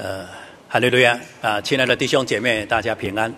[0.00, 0.24] 呃，
[0.68, 1.60] 哈利路亚啊！
[1.60, 3.34] 亲爱的弟兄姐妹，大家平安。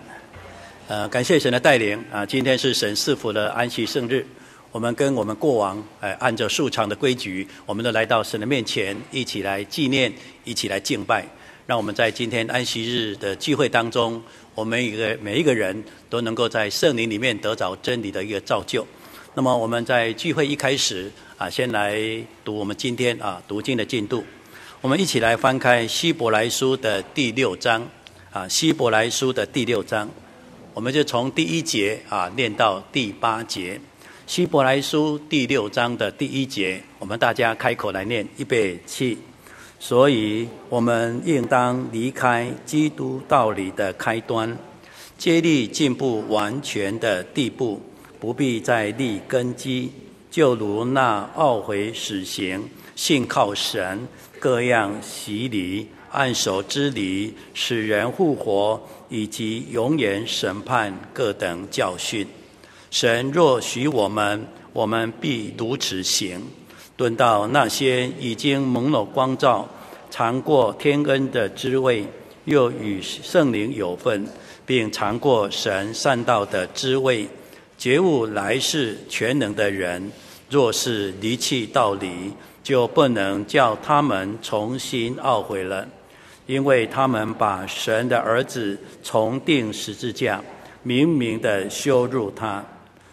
[0.87, 2.23] 呃，感谢神的带领啊！
[2.23, 4.23] 今天是神赐福的安息圣日，
[4.71, 10.13] 我们跟我们过往呃按照数常的规矩，我们都来到神的面前，一起来纪念，
[10.43, 11.25] 一起来敬拜。
[11.65, 14.21] 让我们在今天安息日的聚会当中，
[14.53, 18.85] 我们一个每一个人都能够在圣灵里面得着真理的一个造就。
[19.33, 21.99] 那么我们在聚会一开始啊，先来
[22.45, 24.23] 读我们今天啊读经的进度。
[24.81, 27.87] 我们一起来翻开希伯来书的第六章，
[28.31, 30.09] 啊，希伯来书的第六章，
[30.73, 33.79] 我们就从第一节啊念到第八节。
[34.25, 39.19] 希伯来书第六章的第一节，我们大家开口来念，预备起。
[39.79, 44.57] 所以我们应当离开基督道理的开端，
[45.15, 47.79] 接力进步完全的地步，
[48.19, 49.91] 不必再立根基，
[50.31, 54.07] 就如那懊悔死刑，信靠神。
[54.41, 62.25] 各样洗礼、按手之礼、使人复活，以及永远审判各等教训。
[62.89, 66.41] 神若许我们，我们必如此行。
[66.97, 69.69] 论到那些已经蒙了光照、
[70.09, 72.03] 尝过天恩的滋味，
[72.45, 74.27] 又与圣灵有份，
[74.65, 77.27] 并尝过神善道的滋味，
[77.77, 80.11] 觉悟来世全能的人，
[80.51, 85.87] 若是离弃道理，就不能叫他们重新懊悔了，
[86.45, 90.43] 因为他们把神的儿子重钉十字架，
[90.83, 92.61] 明明的羞辱他，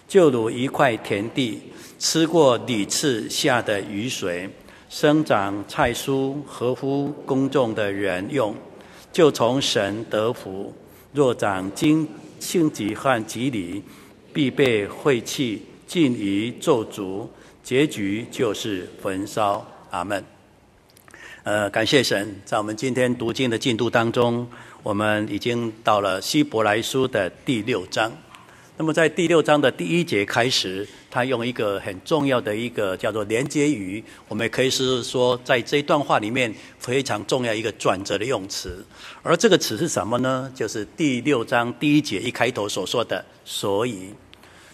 [0.09, 1.63] 就如一块田地
[2.01, 4.51] 吃过屡次下的雨水，
[4.91, 8.53] 生长菜蔬，合乎公种的人用，
[9.13, 10.73] 就从神得福；
[11.13, 12.09] 若长荆
[12.41, 13.81] 荆棘和蒺藜，
[14.33, 17.27] 必被晦气，尽于咒诅。
[17.65, 19.67] 结局就是焚烧。
[19.91, 20.23] 阿门。
[21.45, 24.47] 呃，感谢神，在我们今天读经的进度当中，
[24.83, 28.13] 我们已经到了希伯来书的第六章。
[28.77, 38.85] 那么在第六章的第一节开始，他用一个很重要的一个叫做连接语，我们也可以是说，在这一段话里面非常重要一个转折的用词。
[39.23, 40.53] 而这个词是什么呢？
[40.55, 44.11] 就是第六章第一节一开头所说的“所以”。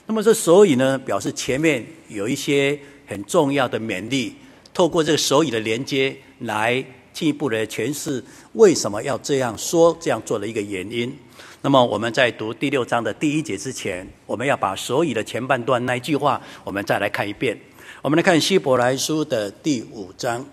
[0.06, 4.34] 那么这所以呢，表示前面有一些很重要的勉励，
[4.75, 8.22] 透过这个所以的连接，来进一步的诠释
[8.53, 11.16] 为什么要这样说、这样做的一个原因。
[11.62, 17.59] 那么我们在读第六章的第一节之前，我们要把所以的前半段那一句话，我们再来看一遍。
[18.03, 20.44] 我们来看希伯来书的第五章。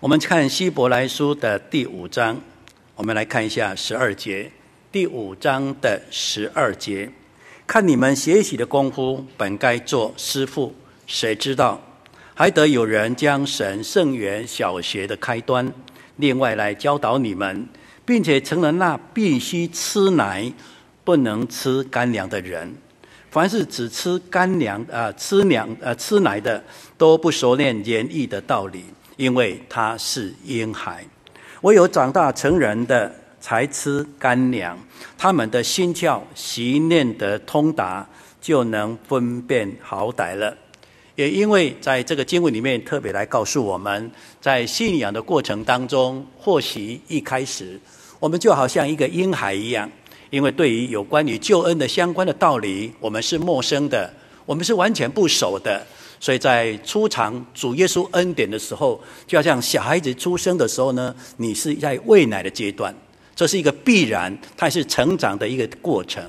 [0.00, 2.40] 我们看希伯来书的第五章，
[2.96, 4.50] 我们来看一下十二节。
[4.90, 7.10] 第五章的十二节。
[7.70, 10.74] 看你们学习的功夫，本该做师傅，
[11.06, 11.80] 谁知道
[12.34, 15.72] 还得有人将神圣园小学的开端，
[16.16, 17.68] 另外来教导你们，
[18.04, 20.52] 并且成了那必须吃奶，
[21.04, 22.74] 不能吃干粮的人。
[23.30, 26.60] 凡是只吃干粮啊，吃粮啊，吃奶的，
[26.98, 28.82] 都不熟练言语的道理，
[29.16, 31.06] 因为他是婴孩。
[31.60, 33.14] 唯有长大成人的。
[33.40, 34.78] 才吃干粮，
[35.16, 38.06] 他们的心窍习念得通达，
[38.40, 40.56] 就能分辨好歹了。
[41.16, 47.78] 也因为在这个经文里面特别来告诉我们，在信仰的过程当中，或许一开始
[48.18, 49.90] 我们就好像一个婴孩一样，
[50.30, 54.10] 因为对于有关于救恩的相关的道理，我们是陌生的，
[54.46, 55.86] 我们是完全不熟的。
[56.18, 62.94] 所以在初尝主耶稣恩典的时候，就好像小孩子出生的时候呢，你是在喂奶的阶段。
[63.40, 66.22] 这是一个必然，它是成长的一个过程。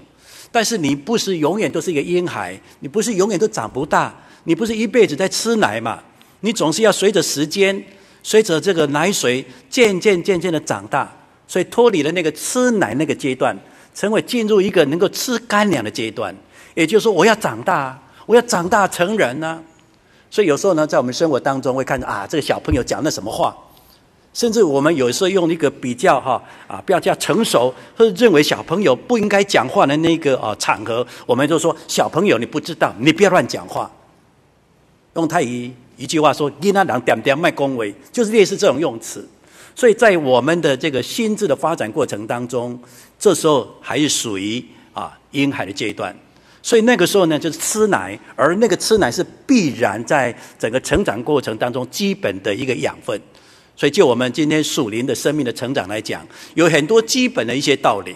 [0.50, 6.02] 但是你不是永远都是一个婴孩，你不是永远都长不大，你不是一辈子在吃奶嘛？
[6.40, 7.84] 你总是要随着时间，
[8.24, 11.14] 随着这个奶水渐渐渐渐的长大，
[11.46, 13.60] 所以脱离了那个吃奶那个阶段，
[13.94, 16.34] 成为进入一个能够吃干粮的阶段。
[16.76, 19.62] 也就是说，我要长大，我要长大成人呢、
[20.30, 23.54] 所以有时候呢，在我们生活当中会看到啊，这个小朋友讲的什么话。
[24.34, 33.92] 甚至我们有时候用一个比较哈啊，比较成熟，或者认为小朋友不应该讲话的那个啊场合，我们就说小朋友你不知道，你不要乱讲话。
[35.16, 39.28] 用泰语一句话说，你那人点点卖恭维，就是类似这种用词。
[39.76, 42.80] 所以在我们的这个心智的发展过程当中，
[43.20, 44.64] 这时候还是属于
[44.94, 46.16] 啊婴孩的阶段。
[46.64, 53.20] 所以那个时候呢，就是吃奶，而那个吃奶是必然在整个成长过程当中基本的一个养分。
[53.76, 58.16] 所以，就我们今天属灵的生命的成长来讲，有很多基本的一些道理，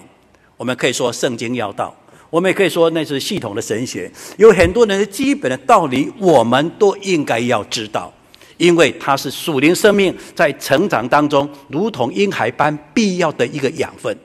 [0.58, 1.96] 我们可以说圣经要道，
[2.30, 8.14] 我们也可以说那是系统的神学，有很多人的基本的道理，我们都应该要知道，
[8.58, 14.16] 因为它是属灵生命在成长当中如同婴孩般必要的一个养分。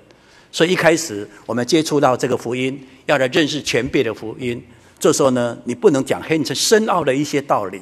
[0.52, 4.62] 所以一开始我们接触到这个福音，要来认识全备的福音。
[4.98, 7.80] 这时候呢，你不能讲很深奥的一些道理，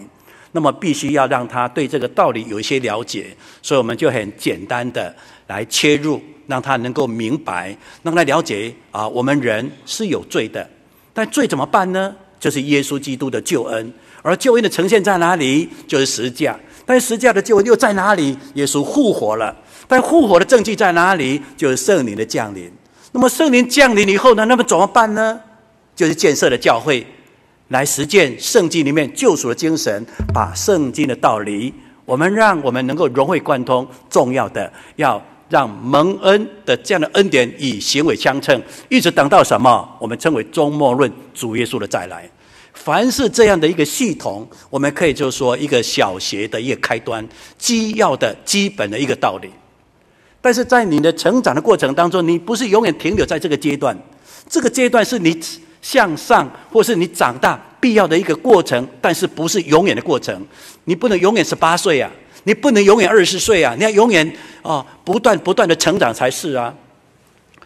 [0.58, 3.26] 那么必须要让他对这个道理有一些了解。
[3.62, 5.14] 所以我们就很简单的
[5.46, 10.69] 来切入，让他能够明白，让他了解啊，我们人是有罪的，
[11.12, 12.12] 但罪怎么办呢？
[12.40, 15.69] 就是耶稣基督的救恩，而救恩的呈现在哪里？
[15.87, 16.58] 就是十字架。
[16.84, 18.37] 但是十字架的救恩又在哪里？
[18.54, 19.56] 耶稣复活了。
[19.87, 21.40] 但复活的证据在哪里？
[21.56, 22.69] 就是圣灵的降临。
[23.12, 24.44] 那么圣灵降临以后呢？
[24.46, 25.40] 那么怎么办呢？
[25.94, 27.06] 就是建设的教会，
[27.68, 31.72] 来实践圣经里面救赎的精神，把圣经的道理，
[32.04, 33.86] 我们让我们能够融会贯通。
[34.08, 39.88] 重要的要让蒙恩的这样的恩典与行为相称，一直等到什么？
[39.98, 42.28] 我们称为终末论，主耶稣的再来。
[42.72, 47.26] 凡是这样的一个系统，我们可以就是说一个小学的一个开端，
[47.58, 49.50] 基要的基本的一个道理。
[50.40, 53.98] 但是在你的成长的过程当中，你不是永远停留在这个阶段，
[54.48, 55.38] 这个阶段是你
[55.88, 60.46] 向上或是你长大必要的一个过程，但是不是永远的过程。
[60.85, 62.11] 你不能永远十八岁啊，
[62.44, 64.31] 你不能永远二十岁啊，你要永远
[64.61, 66.75] 啊不断不断的成长才是啊。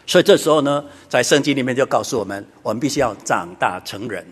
[0.07, 4.25] 所以这时候呢，在圣经里面就告诉我们，我们必须要长大成人。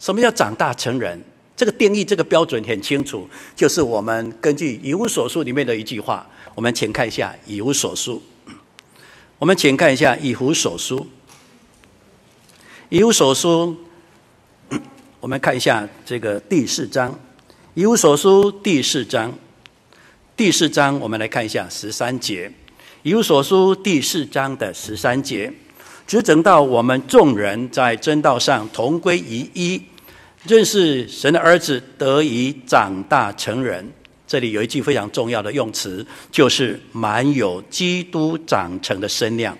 [0.00, 1.22] 什么叫长大成人？
[1.56, 6.26] 这个定义，这个标准很清楚，就是我们根据以弗所书里面的一句话。
[6.56, 8.20] 我们请看一下以弗所书。
[9.38, 11.06] 我们请看一下以弗所书。
[12.88, 13.76] 以无所书，
[15.18, 17.12] 我们看一下这个第四章。
[17.74, 19.36] 以无所书第四章，
[20.36, 22.50] 第四章我们来看一下十三节。
[23.02, 25.52] 以无所书第四章的十三节，
[26.06, 29.82] 只等到我们众人在真道上同归于一，
[30.44, 33.84] 认识神的儿子，得以长大成人。
[34.28, 39.58] 这里有一句非常重要的用词，就是满有基督长成的身量。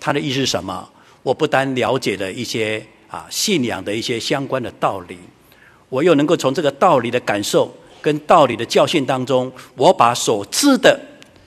[0.00, 0.88] 它的意思是什么？
[1.22, 5.18] 我不单了解了一些啊信仰的一些相关的道理，
[5.88, 10.98] 我又能够从这个道理的感受跟道理的教训当中，我把所知的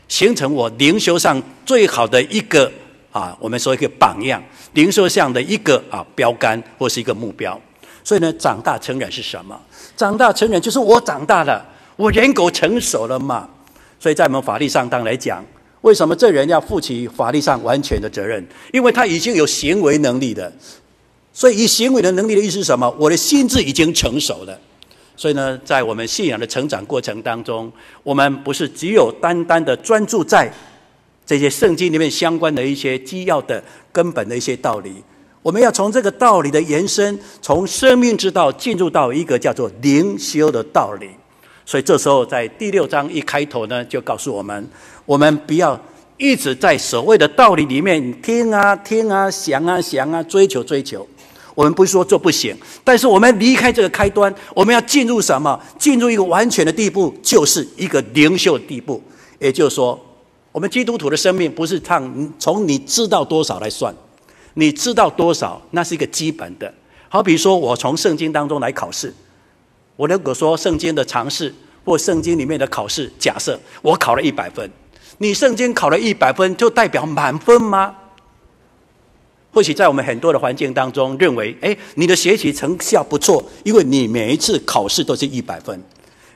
[0.08, 2.72] 形成我灵修上最好的一个
[3.12, 4.42] 啊，我们说一个榜样，
[4.74, 7.60] 灵修上的一个啊标杆或是一个目标。
[8.04, 9.60] 所以呢，长大成人是什么？
[9.96, 11.66] 长大成人就是我长大了。
[11.96, 13.48] 我人格成熟了嘛？
[14.00, 15.46] 所以在我们法律上当来讲，
[15.84, 18.46] 为什么这人要负起法律上完全的责任？
[18.72, 20.52] 因为他已经有行为能力的。
[21.32, 22.90] 所以以行为的能力的意思是什么？
[22.98, 24.60] 我的心智已经成熟了。
[25.16, 27.72] 所以呢，在我们信仰的成长过程当中，
[28.02, 30.52] 我们不是只有单单的专注在
[31.26, 34.94] 这些圣经里面相关的一些基要的根本的一些道理，
[35.42, 41.10] 我们要从这个道理的延伸，从生命之道进入到一个叫做灵修的道理。
[41.66, 44.68] 所以这时候，在第六章一开头呢，就告诉我们：
[45.06, 45.80] 我们不要
[46.18, 51.08] 一直在所谓的道理里面听啊听啊想啊想啊追求追求。
[51.56, 55.60] 我们不是说做不行，但是我们离开这个开端，我们要进入什么？
[55.78, 59.00] 进入一个完全的地步，就是一个灵修的地步。
[59.38, 60.00] 也就是说，
[60.52, 63.94] 我们基督徒的生命不是唱从你知道多少来算，
[64.56, 66.74] 你知道多少那是一个基本的。
[67.08, 69.14] 好比说我从圣经当中来考试。
[69.96, 71.54] 我如果说圣经的常识
[71.86, 74.68] 或圣经里面的考试，假设我考了一百分，
[75.24, 77.96] 你圣经考了一百分就代表满分吗？
[79.54, 85.82] 或许在我们很多的环境当中认为，哎，你的学习成效不错，因为你每一次考试都是一百分。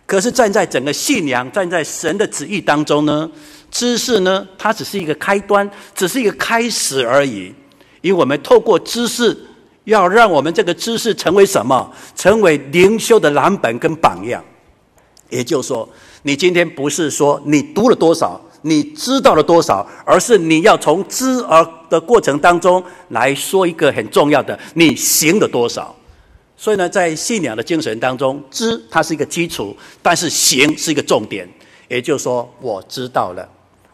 [0.06, 3.30] 可是站在整个信仰、站在神的旨意当中呢，
[3.70, 7.54] 知识呢，它只是一个开端，只是一个开始而已。
[8.00, 9.38] 因为我们透过知识。
[9.84, 11.90] 要让我们这个知识成为什么？
[12.14, 14.44] 成为灵修的蓝本跟榜样。
[15.30, 15.88] 也就是说，
[16.24, 25.96] 你今天不是说你读了多少，你知道了多少，而是你要从知而的过程当中来说一个很重要的：你行了多少。
[26.58, 31.48] 所以呢，在信仰的精神当中，知它是一个基础，但是行是一个重点。
[31.88, 33.48] 也就是说，我知道了，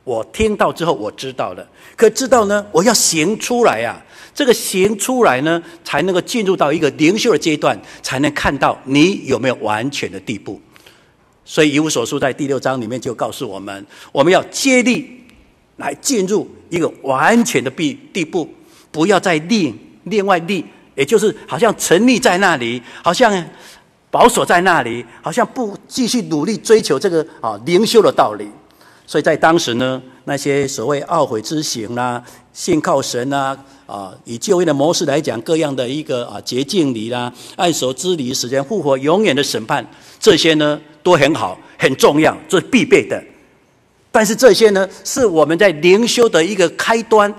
[0.03, 4.01] 我听到之后我知道了，可知道呢，我要行出来呀、啊。
[4.33, 10.59] 这个行出来呢，才能够进入到一个灵修的阶段，才能看到你有没有完全的地步。
[11.45, 15.23] 所以以弗所书在第六章里面就告诉我们，我们要接力
[15.77, 18.47] 来进入一个完全的地地步，
[18.91, 19.73] 不要再立
[20.05, 20.63] 另外立，
[20.95, 23.43] 也就是好像沉溺在那里，好像
[24.09, 28.47] 保守在那里，好像不继续努力追求这个啊灵修的道理。
[29.05, 33.57] 所以在当时呢，那些所谓懊悔之行啦、信靠神啊。
[33.85, 39.85] 啊，以就业的模式来讲，各样的一个啊洁净礼啦、按手之礼、使人复活、永远的审判，
[40.19, 43.21] 这些呢都很好，很重要，这是必备的。
[44.11, 47.33] 但是这些呢，是我们在灵修的一个开端。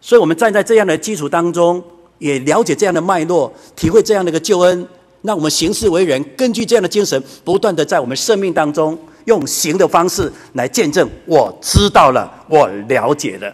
[0.00, 1.82] 所以，我们站在这样的基础当中，
[2.18, 4.86] 也了解这样的脉络，体会这样的一个救恩，
[5.22, 11.06] 那我们行事为人，根据这样的精神，不断的在我们生命当中，用行的方式来见证。
[11.26, 13.52] 我知道了，我了解了。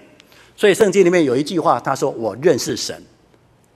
[0.55, 2.95] 所以，圣经里面有一句话，他说：“我认识神。”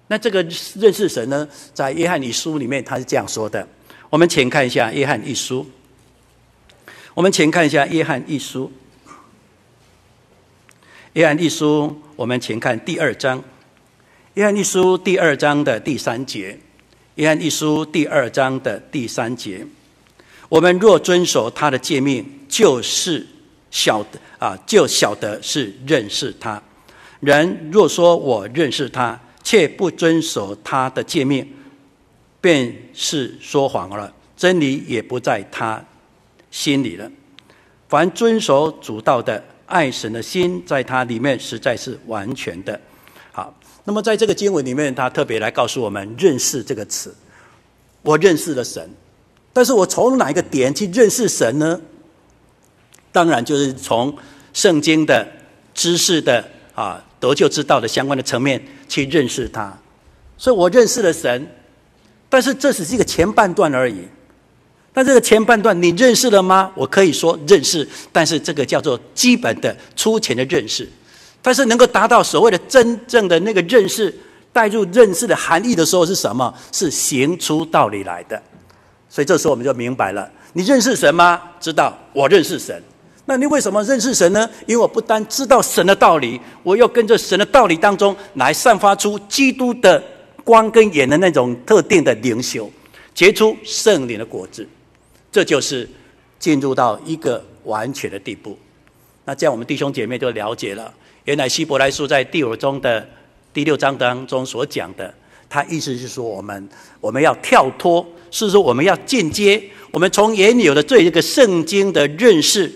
[0.08, 0.46] 那这个
[0.78, 3.66] 认识神呢，在约翰一书里面，他是这样说的。
[4.10, 5.66] 我们请看一下约翰一书。
[7.12, 8.72] 我们请看一下约翰一书。
[11.12, 13.42] 约翰一书，我们请看第二章。
[14.34, 16.58] 约翰一书第二章的第三节。
[17.16, 19.66] 约翰一书第二章的第三节。
[20.48, 23.26] 我们若遵守他的诫命，就是
[23.70, 26.62] 晓得啊，就晓得是认识他。
[27.20, 31.46] 人若说我认识他，却不遵守他的诫命，
[32.40, 35.84] 便是说谎了，真理也不在他
[36.50, 37.10] 心里了。
[37.88, 42.78] 凡遵守主道的，爱神的心在他里面实在是完全的。
[43.32, 43.54] 好，
[43.84, 47.14] 那么在这个经文里面，他特别来告诉我们“认识”这个词。
[48.02, 48.88] 我认识了神，
[49.52, 51.80] 但是我从哪一个点去认识神呢？
[53.12, 54.16] 当然就是从
[54.52, 55.26] 圣经的
[55.74, 57.04] 知识的啊。
[57.20, 59.76] 得救之道的相关的层面去认识他，
[60.36, 61.44] 所以我认识了神，
[62.28, 64.06] 但是这只是一个前半段而已。
[64.92, 66.70] 但这个前半段你认识了吗？
[66.74, 70.88] 我可以说认识，但是这个叫做基本的粗浅的认识。
[71.40, 74.12] 但是能够达到所谓的真正的那个认识，
[74.52, 76.52] 带入认识的含义的时候是什么？
[76.72, 78.42] 是行出道理来的。
[79.08, 81.40] 所以这时候我们就明白了：你认识神吗？
[81.60, 82.82] 知道，我认识神。
[83.24, 84.48] 那你为什么认识神呢？
[84.66, 90.02] 因为我不单知道神的道理，我又跟着神的道理当中来散发出基督的
[90.48, 92.70] 光跟眼的那种特定的灵修，
[93.12, 94.66] 结出圣灵的果子，
[95.30, 95.86] 这就是
[96.38, 98.58] 进入到一个完全的地步。
[99.26, 100.90] 那这样我们弟兄姐妹就了解了，
[101.24, 103.06] 原来希伯来书在第五章的
[103.52, 105.12] 第六章当中所讲的，
[105.50, 106.66] 他意思是说我们
[106.98, 112.72] 我们要跳脱，是说我们要进阶，我们从原有的对这个圣经的认识。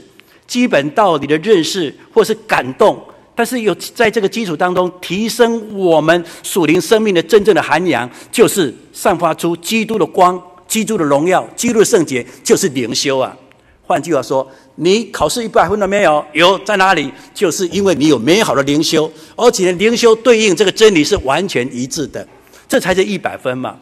[0.47, 3.03] 基本道理的认识，或是感动，
[3.43, 13.37] 但是有在这个基础当中提升我们属灵生命的真正的涵养，就是散发出基督的光、基督的荣耀、基督的圣洁，就是灵修啊。
[13.85, 16.25] 换句话说，你考试一百分了没有？
[16.33, 17.13] 有，在哪里？
[17.35, 22.25] 就是因为你有美好的灵修，而且灵修对应这个真理是完全一致的，
[22.69, 23.77] 这才是一百分嘛。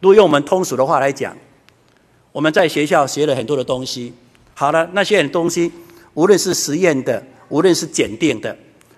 [0.00, 1.32] 如果用我们通俗的话来讲，
[2.32, 4.12] 我们在学校学了很多的东西，
[4.54, 5.70] 好了，那些东西。
[6.14, 8.56] 无论是实验的，无论是检定的，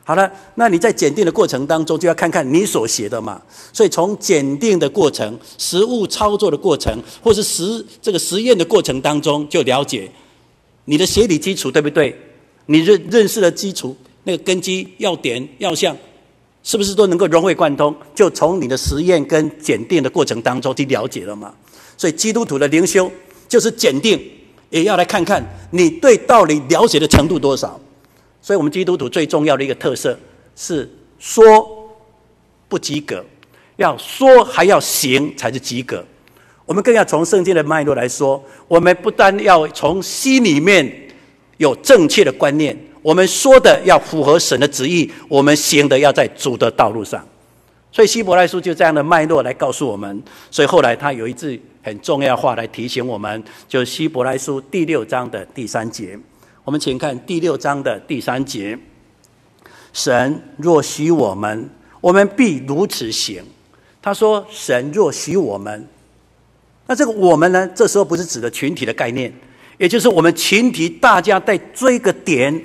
[0.08, 3.42] 好了，那你在检定的过程当中，就要看看你所写的嘛。
[3.74, 10.10] 所以从检定的过程、实物操作的过程，或是实这个实验的过程当中，就了解
[10.86, 12.18] 你的学理基础对不对？
[12.64, 15.94] 你认认识的基础那个根基要点要项，
[16.62, 17.94] 是不是都能够融会贯通？
[18.14, 21.54] 就从你的实验跟检定的过程当中去了解了嘛。
[21.98, 23.12] 所以基督徒的灵修
[23.46, 24.18] 就是检定。
[24.70, 27.78] 也要来看看你对道理了解的程度多少，
[28.48, 30.18] 所以，我们基督徒最重要的一个特色
[30.56, 31.86] 是说
[32.66, 33.22] 不及格，
[33.76, 36.02] 要说还要行才是及格。
[36.64, 40.90] 我们更要从圣经的脉络来说，我们不单要从心里面
[41.58, 47.22] 有正确的观念，我们说的要符合神的旨意，我们行的要在主的道路上。
[47.92, 50.22] 所以希伯来书就这样的脉络来告诉我们。
[50.50, 56.18] 所以后来他有一句很重要的话来提醒我们，就是希伯来书第六章的第三节。
[56.68, 58.78] 我们请看第六章的第三节：
[59.94, 61.66] 神若许我们，
[61.98, 63.42] 我们必如此行。
[64.02, 65.88] 他说：“神若许我们，
[66.86, 67.66] 那这个我们呢？
[67.74, 69.32] 这时候不是指的群体的概念，
[69.78, 72.62] 也就是我们群体大家在追个点，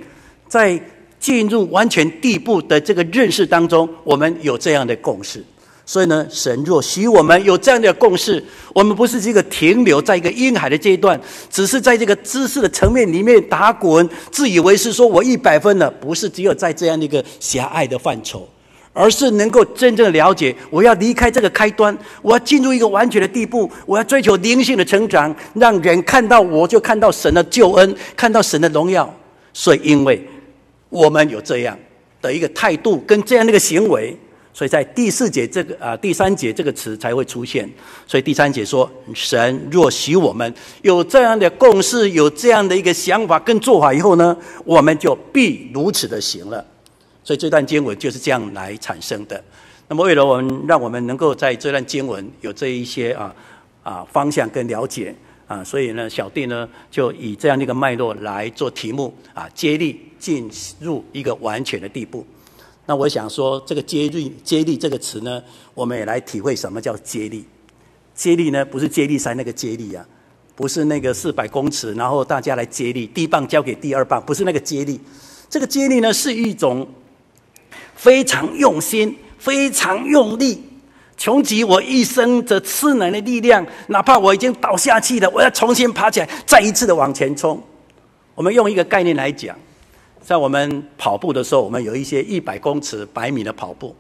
[0.50, 0.78] 在。”
[1.24, 5.42] 进入完全地步的这个认识当中，我们有这样的共识。
[5.86, 15.92] 所以呢，神若许我们有这样的共识，我们不是这个停留在一个婴孩的阶段，只是在这个知识的层面里面打滚，自以为是说我一百分了。
[15.92, 18.48] 不是只有在这样的一个狭隘的范畴，
[18.94, 29.14] 而是能够真正了解，我要离开这个开端，我要进入一个完全的地步，我要追求灵性的成长，让人看到我就看到神的救恩，看到神的荣耀。
[29.54, 30.28] 所以因为。
[30.90, 31.76] 我们有这样
[32.22, 34.16] 的一个态度跟这样的一个行为，
[34.54, 37.68] 所以在第四节这个啊第三节这个词才会出现。
[38.06, 46.64] 所以第三节说：“神若许我们有这样的共识，有这样的一个想法跟做法以后呢，我们就必如此的行了。”
[47.24, 49.44] 所以这段经文就是这样来产生的。
[49.88, 53.34] 那么为了我们让我们能够在这段经文有这一些啊
[53.82, 55.16] 啊方向跟了解。
[55.46, 62.26] 啊，所以呢，小弟呢就以这样的一个脉络来做题目啊，接力进入一个完全的地步。
[62.86, 65.42] 那我想说，这个接力接力这个词呢，
[65.74, 67.46] 我们也来体会什么叫接力。
[68.14, 70.06] 接力呢，不是接力赛那个接力啊，
[70.56, 75.00] 不是那个四百公尺，然后大家来接力，第一棒交给第二棒，不是那个接力。
[75.50, 76.88] 这个接力呢，是一种
[77.96, 80.64] 非常用心、非常用力。
[81.16, 87.62] 穷极我一生的吃奶的力量，哪怕我已经倒下去了，我要重新爬起来，再一次的往前冲。
[88.36, 89.56] 我们用一个概念来讲，
[90.24, 93.94] 在我们跑步的时候，我们有一些一百公尺、百米的跑步。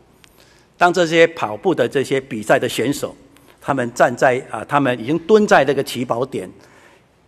[0.77, 3.13] 当这些跑步的这些比赛的选手，
[3.61, 6.49] 他们站在啊，他们已经蹲在这个起跑点，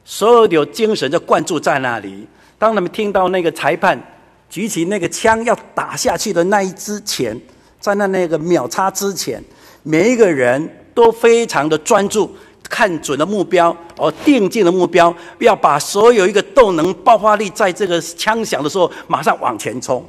[0.05, 2.25] 所有的精神就灌注在那里。
[2.57, 4.01] 当他们听到那个裁判
[4.49, 7.39] 举起那个枪要打下去的那一之前，
[7.81, 9.43] 在那那个秒差之前。
[9.83, 12.33] 每一个人都非常的专注，
[12.69, 20.03] 看准了目标，而定进了目标，要把所有一个动能、爆发力，在这个枪响的时候马上往前冲，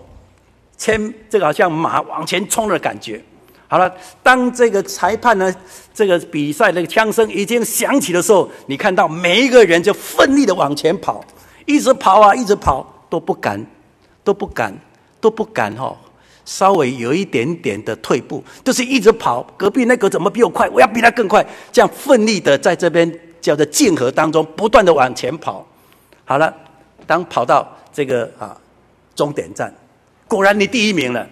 [0.77, 3.23] 牵这个好像马往前冲的感觉。
[3.69, 5.53] 好了，当这个裁判呢，
[5.93, 11.25] 这个比赛那个枪声已经响起的时候，你看到每一个人就奋力的往前跑，
[11.65, 13.65] 一直跑啊，一直跑，都不敢，
[14.23, 14.73] 都不敢，
[15.21, 15.97] 都不敢哈。
[16.47, 19.43] 稍微有一点点的退步，就是一直跑。
[19.59, 20.67] 隔壁那个怎么比我快？
[20.71, 21.45] 我要比他更快。
[21.71, 25.67] 这样奋力的在这边叫做竞合当中，不断的往前跑。
[26.25, 26.55] 好了，
[27.07, 28.57] 当跑到这个啊
[29.15, 29.75] 终点站，
[30.27, 31.27] 果然你第一名了。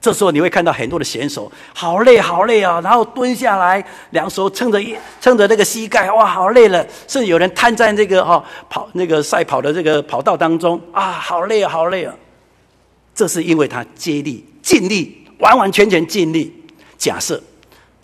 [0.00, 6.86] 这时候你会看到很多的选手，好累好累啊，然后蹲下来，两手撑着一撑着那个膝盖，哇，好累了。
[7.08, 12.14] 甚至有人瘫在那个哈跑那个赛跑的这个跑道当中啊，好累，好累啊。
[13.14, 16.52] 这是因为他接力、尽力、完完全全尽力。
[16.98, 17.42] 假设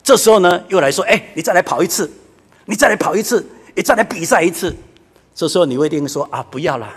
[0.03, 2.11] 这时候呢，又来说：“哎，你再来跑一次，
[2.67, 4.75] 你再来跑一次，你再来比赛一次。”
[5.35, 6.89] 这时候你会一定说：“啊，不要了，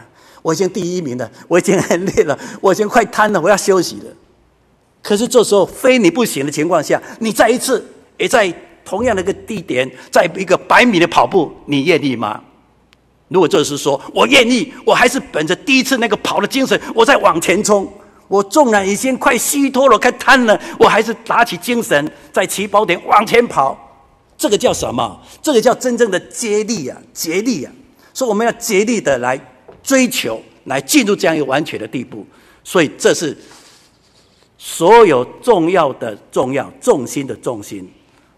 [0.41, 4.05] 我已经第一名了，我已经很累了，我已经快瘫了，我要休息了。”
[5.01, 7.85] 可是这时候非你不行的情况下，你再一次
[8.17, 8.53] 也在
[8.85, 12.41] 同样的一个地点，在一个百米的跑步，你愿意吗？
[13.27, 17.91] 如果这时说我愿意，我还是本着第一次那个跑的精神，我再往前冲。
[18.33, 23.77] 我纵然已经快虚脱了，快瘫了，我还是打起精神，在起跑点往前跑。
[24.35, 25.21] 这个叫什么？
[25.39, 27.71] 这个叫真正的接力啊，接力啊！
[28.11, 29.39] 所以我们要竭力的来
[29.83, 32.25] 追求，来进入这样一个完全的地步。
[32.63, 33.37] 所以这是
[34.57, 37.87] 所有重要的重要重心的重心。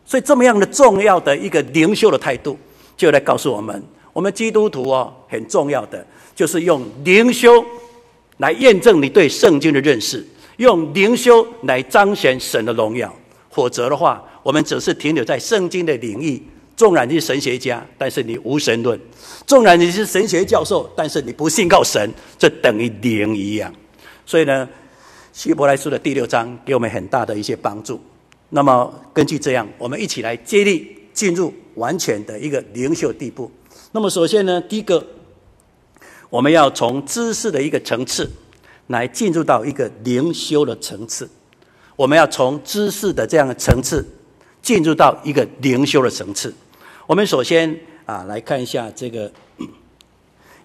[0.05, 2.59] 所以这么样的重要的一个灵修的态度，
[2.97, 3.81] 就来告诉我们，
[4.11, 6.05] 我们基督徒哦，很重要的
[6.35, 7.63] 就是用灵修。
[8.37, 10.25] 来验证你对圣经的认识，
[10.57, 13.13] 用灵修来彰显神的荣耀。
[13.49, 16.41] 否则的话，我们只是停留在圣经的领域。
[16.75, 18.99] 纵然你是神学家，但是你无神论；
[19.47, 23.73] 纵然你是神学教授，但是你不信靠神，这等于零一样。
[24.25, 24.67] 所以呢，
[25.31, 27.97] 希伯来书的第六章给我们很大的一些帮助。
[28.49, 33.49] 那么根据这样，我们一起来接力进入完全的一个灵修地步。
[33.93, 35.01] 那么首先呢，第一个。
[36.29, 38.29] 我们要从知识的一个层次，
[38.87, 41.29] 来进入到一个灵修的层次。
[41.95, 44.05] 我们要从知识的这样的层次，
[44.61, 46.53] 进入到一个灵修的层次。
[47.07, 49.31] 我们首先啊，来看一下这个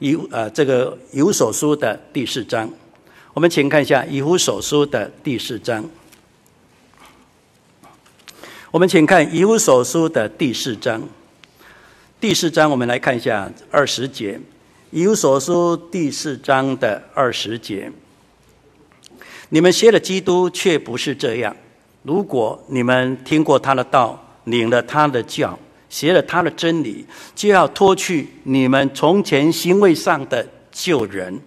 [0.01, 2.69] 以啊这个以弗所书的第四章。
[3.33, 5.85] 我们请看一下以弗所书的第四章。
[8.73, 11.03] 我们请看以弗所书的第四章。
[12.21, 14.41] 第四章，我们来看一下二十节。
[14.93, 17.93] 以弗所书第四章的二十节，
[19.51, 21.55] 你们学了基督，却不是这样。
[22.03, 25.57] 如果你们听过他的道，领了他的教，
[25.89, 31.41] 学了他的真理，就要脱去你们从前行为上的旧人，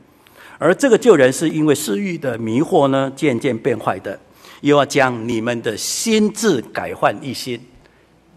[0.57, 4.17] 而这个旧人是因为私欲的迷惑呢，渐渐变坏的。
[4.61, 7.59] 又要将你们的心志改换一新，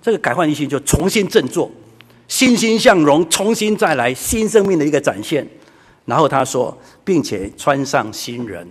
[0.02, 1.70] 这个改换一新就重新振作。
[2.28, 5.46] 欣欣向荣，重新再来，新生命的一个展现。
[6.04, 8.66] 然后他说，并且穿上新人，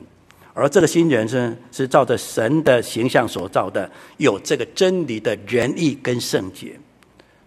[0.53, 6.79] 而这个新人是是照着神的形象所造的，有这个真理的仁义跟圣洁。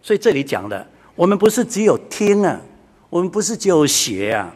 [0.03, 2.61] 所以这里讲的，我们不是只有听啊，
[3.09, 4.55] 我们不是只有学啊，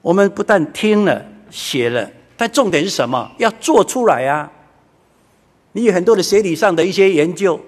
[0.00, 3.30] 我们不但听了学了，但重点是什么？
[3.38, 4.50] 要做出来啊！
[5.72, 7.60] 你有很多的学理上的一些研究，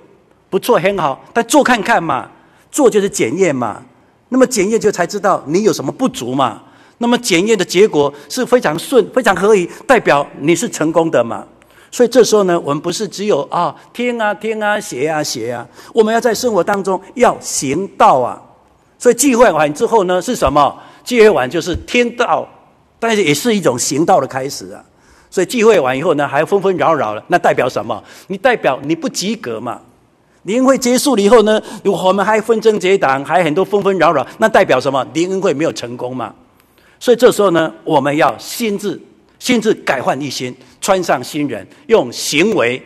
[0.49, 2.31] 不错，很好，但做看看嘛。
[2.70, 3.83] 做就是检验嘛，
[4.28, 6.62] 那么检验就才知道你有什么不足嘛。
[6.98, 11.44] 那么检验的结果是非常顺、非常合宜，代表你是成功的嘛。
[11.90, 18.40] 所以这时候呢，我们不是只有啊听啊听啊写啊写啊，我们要在生活当中要行道啊，
[18.98, 20.78] 所以聚会完之后呢，是什么？
[21.02, 22.46] 聚会完就是听道，
[22.98, 24.85] 但是也是一种行道的开始啊。
[25.30, 28.04] 所以聚会完以后呢，还纷纷扰扰了，那代表什么？
[28.26, 29.80] 你代表你不及格嘛？
[30.44, 35.07] 灵会结束了以后呢，如果我们还纷争结党，还很多纷纷扰扰，那代表什么？
[35.12, 36.35] 灵恩会没有成功嘛？
[36.98, 39.00] 所以这时候呢，我们要心智，
[39.38, 42.83] 心智改换一新，穿上新人，用行为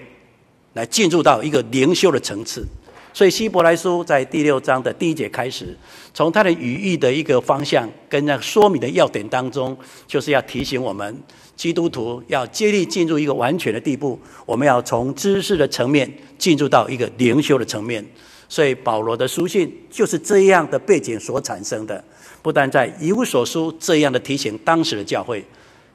[0.73, 2.67] 来进入到一个灵修的层次。
[3.13, 5.77] 所以希伯来书在第六章的第一节开始，
[6.13, 9.77] 从它的语义的一个方向跟那个说明的要点当中，
[10.09, 11.17] 就是要提醒我们。
[11.57, 18.05] 基督徒要接力进入一个完全的地步，我们要从知识的层面进入到一个灵修的层面。
[18.49, 22.03] 所以保罗的书信就是这样的背景所产生的。
[22.43, 25.45] 不但在以无所书这样的提醒当时的教会，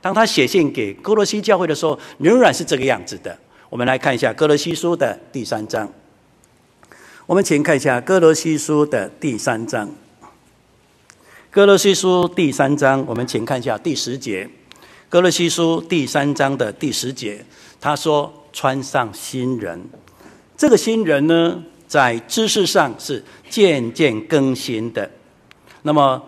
[0.01, 3.37] 当他写信给歌罗西教会的时候，仍然是这个样子的。
[3.69, 5.87] 我们来看一下歌罗西书的第三章。
[7.27, 9.87] 我们请看一下歌罗西书的第三章。
[11.51, 14.49] 歌罗西书第三章，我们请看一下第十节。
[15.09, 17.43] 歌罗西书第三章的第十节，
[17.81, 19.83] 他说：“穿上新人。”
[20.55, 25.09] 这个新人呢，在知识上是渐渐更新的。
[25.81, 26.21] 那么，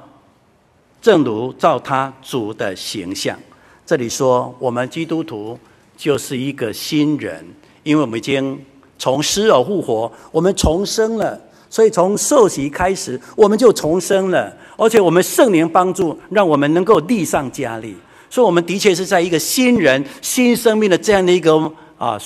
[0.99, 3.37] 正如照他主的形象，
[3.85, 5.59] 这里说我们基督徒
[5.95, 7.45] 就是一个新人，
[7.83, 8.59] 因为我们已经
[8.97, 11.39] 从死而复活，我们重生了。
[11.69, 17.95] 所以从受洗开始，我们就重生了，而且我们圣灵帮助，让我们能够力上加力。
[18.31, 21.53] 所以，我们的确是在一个新人、新生命的这样的一个
[21.97, 22.17] 啊，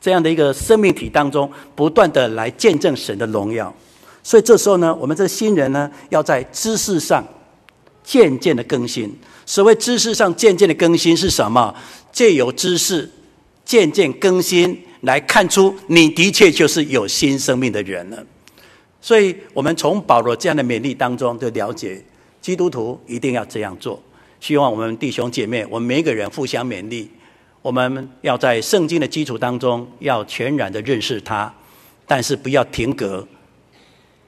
[0.00, 3.74] 这样的一个生命体当中，不断的来见证神的荣耀。
[4.22, 7.26] 所以，这时候呢，我们这新人呢，要在知识上
[8.04, 9.12] 渐渐的更新。
[9.44, 11.74] 所谓知识上渐渐的更新是什么？
[12.12, 13.10] 借由知识
[13.64, 18.24] 渐渐更新，来看出你的确就是有新生命的人了。
[19.00, 22.00] 所以，我们从保罗这样的勉励当中，就了解
[22.40, 24.00] 基督徒一定要这样做。
[24.40, 27.10] 希望我们弟兄姐妹，我们每一个人互相勉励。
[27.60, 31.52] 我们要在圣经的基础当中，要全然的认识它，
[32.06, 33.26] 但是不要停格，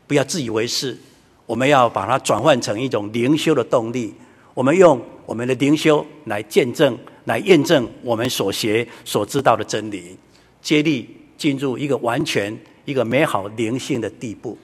[0.07, 0.99] 不要自以为是。
[1.47, 4.13] 我们要把它转换成一种灵修的动力。
[4.53, 10.17] 我们用我们的灵修来见证、来验证我们所学、所知道的真理，
[10.61, 14.59] 接力进入一个完全、一个美好灵性的地步。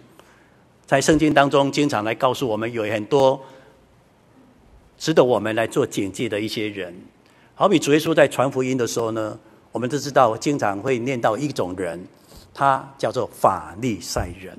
[0.85, 3.40] 在圣经当中，经常来告诉我们有很多。
[4.98, 6.94] 值得我们来做警戒的一些人，
[7.54, 9.38] 好比主耶稣在传福音的时候呢，
[9.72, 12.02] 我们都知道经常会念到一种人，
[12.54, 14.56] 他叫做法利赛人。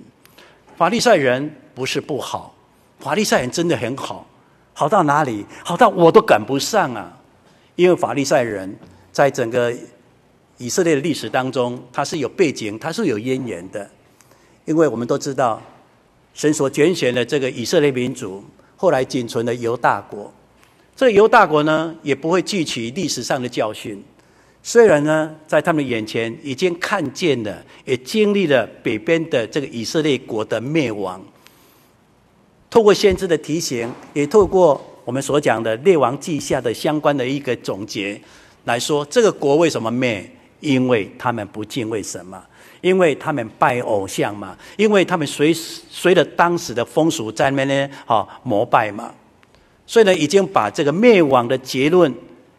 [0.75, 2.55] 法利赛人不是不好，
[2.99, 4.27] 法利赛人真的很好，
[4.73, 5.43] 好到哪里？
[5.65, 7.17] 好到我都赶不上啊！
[7.75, 8.75] 因为法利赛人
[9.11, 9.73] 在整个
[10.57, 13.89] 以色列的历史当中，他是有背景，他是有渊源的。
[14.65, 15.59] 因为我们都知道，
[16.35, 18.43] 神所拣选的这个以色列民族。
[18.77, 20.31] 后来仅存的犹大国，
[20.95, 24.01] 这个犹大国呢，也不会汲取历史上的教训。
[24.61, 31.21] 虽然呢，在他们眼前已经看见了，也经历了北边的这个以色列国的灭亡。
[32.69, 38.19] 透过先知的提醒，也透过我们所讲的列王记下的相关的一个总结
[38.65, 40.29] 来说，这个国为什么灭？
[40.59, 42.43] 因为他们不敬畏什么。
[42.81, 49.11] 因为他们拜偶像嘛，因为他们随随着当时的风俗在那边呢，哈膜拜嘛，
[49.85, 52.13] 所以呢，已经把这个灭亡的结论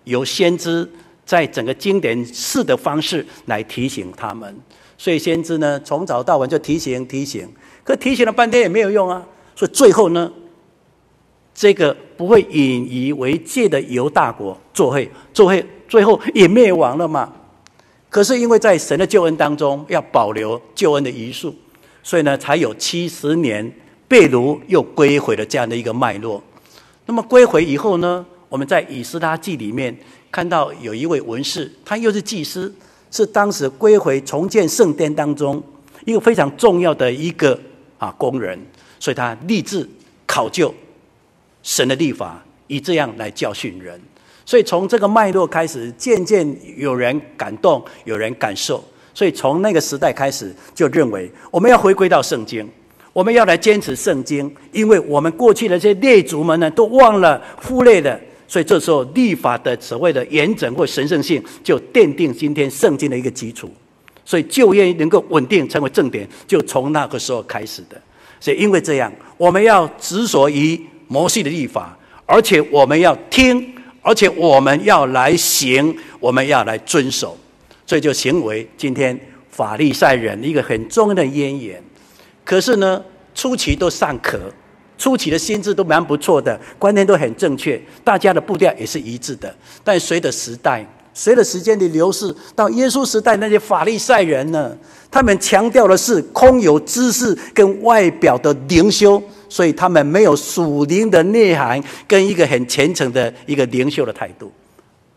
[0.05, 0.91] 由先知
[1.25, 4.55] 在整个经典式的方式来提醒他们，
[4.97, 7.49] 所以先知呢从早到晚就提醒提醒，
[7.85, 10.33] 可提醒了半天也没有用啊，所以最后呢，
[11.55, 17.33] 这个不会引以为戒的犹大国作废，作废，最后也灭亡了嘛。
[18.11, 21.55] 可是因为在神的救恩当中要保留救恩的余数，
[22.03, 23.71] 所以呢，才有七十年
[24.09, 26.43] 被掳又归回的这样的一个脉络。
[27.05, 29.95] 那么归回以后呢，我们在以斯拉记里面
[30.31, 32.75] 看到有一位文士，他又是祭司，
[33.11, 35.63] 是当时归回重建圣殿当中
[36.07, 37.59] 一个非常重要的一个
[37.99, 38.59] 啊工人，
[38.99, 39.87] 所以他立志
[40.27, 40.75] 考究
[41.63, 44.01] 神的立法，以这样来教训人。
[44.49, 48.83] 所以从这个脉络开始，渐渐有人感动，有人感受。
[49.13, 52.67] 所以从那个时代开始，就认为我们要回归到圣经，
[53.13, 58.19] 我们要来坚持圣经，因为我们过去的这些列祖们呢，都忘了、忽略了。
[58.47, 63.71] 所以这时候立法的所谓的严整或神圣性，就奠定今天圣经的一个基础。
[64.25, 68.01] 所以旧约能够稳定成为正典，就从那个时候开始的。
[68.41, 73.75] 所以因为这样，我们要执着于摩西的立法，而且我们要听。
[74.03, 77.37] 而且我们要来行，我们要来遵守，
[77.87, 79.19] 所以就行为今天
[79.51, 81.83] 法利赛人一个很重要的渊源。
[82.45, 83.03] 可是呢，
[83.35, 84.41] 初期都尚可，
[84.97, 89.55] 初期的心智都蛮不错的，观念都很正确，大家的步调也是一致的。
[89.85, 94.75] 但随着时代，随着时间的流逝，到耶稣时代，那些法利赛人呢，
[95.11, 104.53] 他们强调的是空有知识跟外表的灵修，所以他们没有属灵的内涵跟一个很虔诚的一个灵修的态度，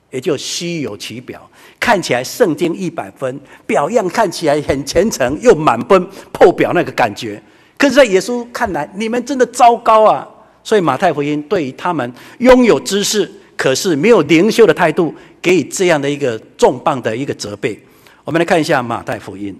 [0.10, 1.50] 也就虚有其表。
[1.80, 7.42] 看起来圣经一百分，表样看起来很虔诚，又满分破表那个感觉。
[7.78, 10.28] 可是，在耶稣看来，你们真的糟糕啊！
[10.64, 17.80] 所以，马太福音对于他们拥有知识，可是没有灵修的态度，给予这样的一个重磅的一个责备。
[18.24, 19.60] 我们来看一下马太福音。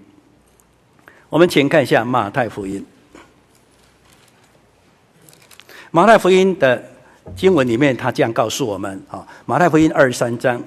[1.28, 2.86] 我们请看一下马太福音。
[5.94, 6.82] 马太福音的
[7.36, 10.58] 经文里面，他这样告诉我们：啊，马太福音二十三章。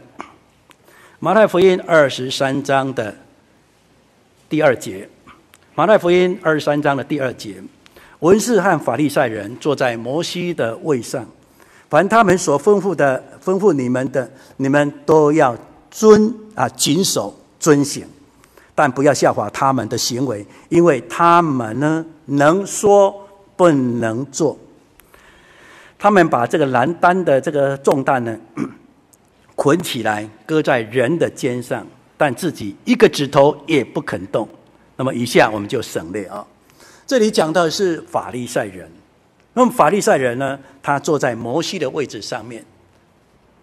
[1.18, 3.16] 马太福音二十三章的
[4.48, 5.10] 第二节，
[5.74, 7.56] 马太福音二十三章的第二节，
[8.20, 11.26] 文士和法利赛人坐在摩西的位上，
[11.90, 15.58] 凡他们所吩咐的，吩咐你们的，你们都要
[15.90, 18.06] 遵啊，谨守遵行，
[18.76, 24.56] 但不要效法他们的行为，因为他们呢，能说不能做，
[25.98, 28.38] 他们把这个难担的这个重担呢。
[29.56, 34.46] 捆起来，搁在人的肩上，但自己一个指头也不肯动。
[34.98, 36.46] 那么，以下我们就省略啊。
[37.08, 38.92] 这里讲到的是法利赛人。
[39.54, 42.66] 那么，法利赛人呢，他坐在摩西的位置上面，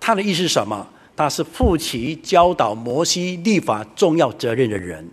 [0.00, 0.88] 他的意思是什么？
[1.14, 5.06] 他是负起教导摩西立法重要责任的人，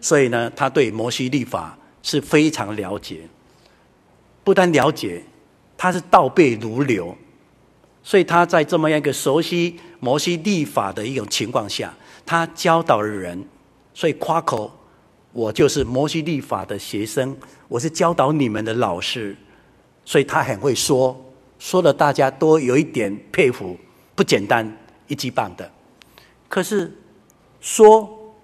[0.00, 3.20] 所以呢，他对摩西律法是非常了解。
[4.42, 5.22] 不但了解，
[5.76, 7.16] 他是倒背如流。
[8.02, 11.92] 所以他在这么样一个熟悉摩西律法的一种情况下，
[12.24, 13.44] 他教导了人，
[13.92, 14.72] 所以夸口，
[15.32, 17.36] 我就是摩西律法的学生，
[17.66, 19.36] 我是教导你们的老师，
[20.04, 21.20] 所以他很会说，
[21.58, 23.76] 说的大家都有一点佩服，
[24.14, 25.68] 不简单，一级棒的。
[26.48, 26.96] 可是
[27.60, 28.36] 说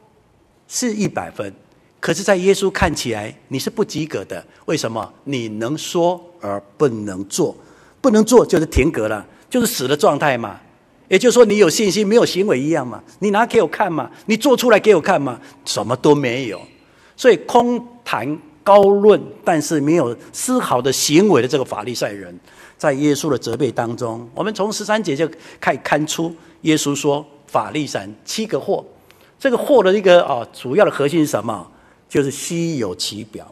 [0.66, 1.54] 是一百分，
[2.02, 5.08] 可是在耶稣看起来你是不及格的，为什么？
[5.22, 7.56] 你能说而不能做，
[8.00, 9.24] 不能做就是停格了。
[9.48, 10.58] 就是死的状态嘛，
[11.06, 13.00] 也就是说，你有信心没有行为一样嘛？
[13.20, 14.10] 你拿给我看嘛？
[14.26, 15.38] 你做出来给我看嘛？
[15.64, 16.60] 什么都没有，
[17.14, 22.36] 所以空谈高论，但是没有丝毫的行为的这个法利赛人，
[22.76, 28.84] 在耶稣的责备当中，我们从十三节就可以看出，耶稣说法利赛七个祸，
[29.38, 31.70] 这个祸的一个啊主要的核心是什么？
[32.12, 33.50] 就是虚有其表，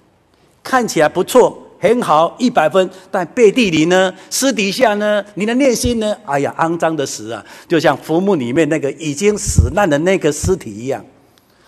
[0.62, 1.66] 看起来不错。
[1.78, 11.02] 很好，一百分，但背地里呢，私底下呢，你的内心呢，哎呀，肮脏的死啊，就像坟墓里面那个已经死烂的那个尸体一样。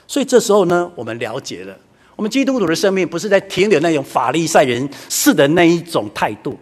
[0.06, 1.74] 所以这时候呢，我们了解了，
[2.14, 6.58] 我们基督徒的生命不是在停留那种法利赛人式的那一种态度，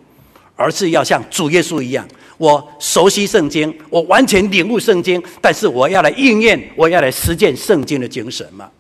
[0.55, 2.07] 而是要像主耶稣一样，
[2.38, 8.71] 我熟悉圣经，我完全领悟圣经，但是我要来应验，我要来实践圣经的精神嘛。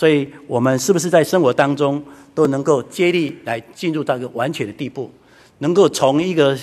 [0.00, 2.02] 所以，我们是不是在生活当中
[2.34, 5.10] 都能够接力来进入到一个完全的地步，
[5.58, 6.58] 能够从一个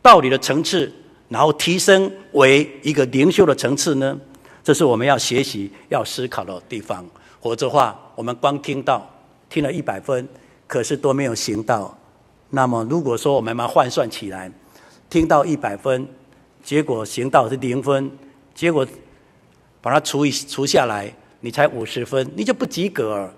[0.00, 0.88] 道理的层次，
[1.28, 4.16] 然后提升为一个灵修的层次呢？
[4.62, 7.04] 这是我们要学习、要思考的地方。
[7.40, 9.10] 否则话，我们光听到
[9.50, 10.28] 听了一百分，
[10.68, 11.92] 可是都没有行到。
[12.50, 14.48] 那么，如果说我们把换算起来，
[15.10, 16.06] 听到一百分，
[16.62, 18.08] 结果行到是零分，
[18.54, 18.86] 结果
[19.80, 21.12] 把它除以除下来。
[21.42, 23.30] 你才五十分，你就不及格。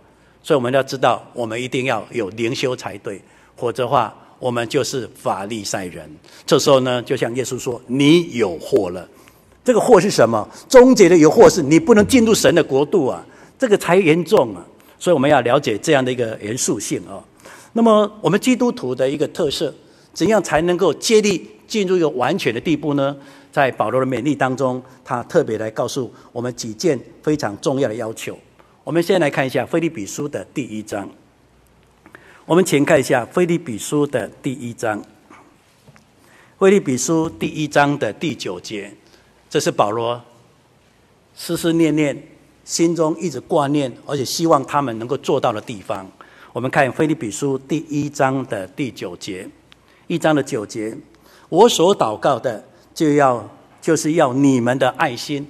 [0.43, 3.21] 所以我们要知道，我们一定要有灵修才对，
[3.57, 6.09] 否则的话，我们就是法利赛人。
[6.47, 9.09] 这时候呢，就像耶稣说：“你有祸了。”
[9.65, 10.47] 这个祸是什么？
[10.69, 13.25] 终结的有祸是你不能进入神的国度啊，
[13.59, 14.63] 这个才严重啊。
[14.99, 17.17] 所以我们要了解这样的一个严肃性啊。
[17.73, 19.75] 那么，我们基督徒的一个特色，
[20.13, 23.17] 怎样才能够接力进入一个完全的地步呢？
[23.55, 28.37] 在保罗的勉励当中，他特别来告诉我们几件非常重要的要求。
[28.83, 31.09] 我们先来看一下《腓立比书》的第一章。
[32.47, 35.01] 我们请看一下《腓立比书》的第一章，
[36.59, 38.93] 《腓立比书》第一章的第九节，
[39.49, 40.21] 这是保罗
[41.37, 42.21] 思思念念、
[42.65, 46.05] 心中一直挂念，而且希望他们能够做到的地方。
[46.53, 49.49] 我们看《腓立比书》第一章的第九节，
[50.09, 50.99] 一章的九节。
[51.49, 53.51] 我所祷告的，就要
[53.83, 55.47] 就是要你们的爱心，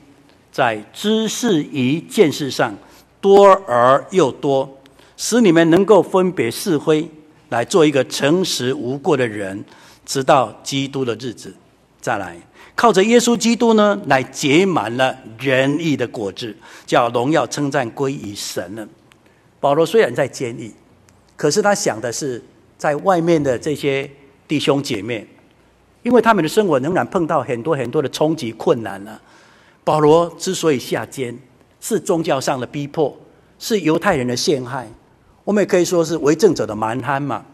[0.50, 2.74] 在知识与见识上
[3.20, 4.78] 多而又多，
[5.16, 7.08] 使你们能够分别是非，
[7.50, 9.64] 来做一个诚实无过的人，
[10.04, 11.54] 直到基督的日子。
[12.00, 12.36] 再来，
[12.74, 16.54] 靠着耶稣基督呢，来结满了仁义的果子，
[16.84, 18.86] 叫荣耀称赞归于神了。
[19.60, 20.70] 保罗虽然在监狱，
[21.36, 22.42] 可是他想的是
[22.76, 24.10] 在外面的这些
[24.46, 25.26] 弟兄姐妹，
[26.04, 29.20] 因为他们的生活仍然碰到很多很多的冲击困难了。
[29.82, 31.36] 保罗之所以下监，
[31.80, 33.14] 是宗教上的逼迫，
[33.58, 34.88] 是犹太人的陷害，
[35.42, 37.44] 我们也可以说是为政者的蛮横嘛。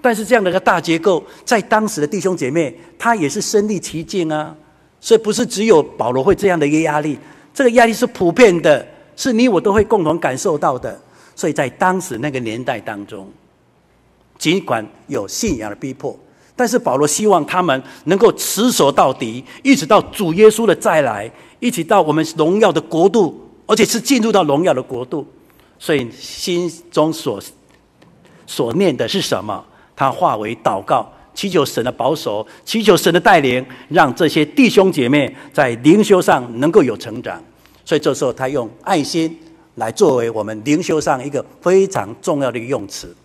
[0.00, 4.56] 但是这样的一个大结构，在当时的弟兄姐妹，他也是身历其境啊。
[5.00, 7.18] 所以不是只有保罗会这样的一个压力，
[7.52, 8.86] 这个压力是普遍的，
[9.16, 11.00] 是你我都会共同感受到的。
[11.34, 13.30] 所以在当时那个年代当中，
[14.38, 16.18] 尽管有信仰的逼迫，
[16.60, 25.26] 但是保罗希望他们能够持守到底，一直到主耶稣的再来，一直到我们荣耀的国度，而且是进入到荣耀的国度。
[25.78, 27.40] 所以心中所
[28.46, 29.64] 所念的是什么？
[29.96, 31.10] 他化为祷告。
[31.32, 37.42] 祈求神的保守，祈求神的带领，让这些弟兄姐妹在灵修上能够有成长。
[37.86, 39.34] 所以这时候，他用爱心
[39.76, 43.16] 来作为我们灵修上一个非常重要的一个用词。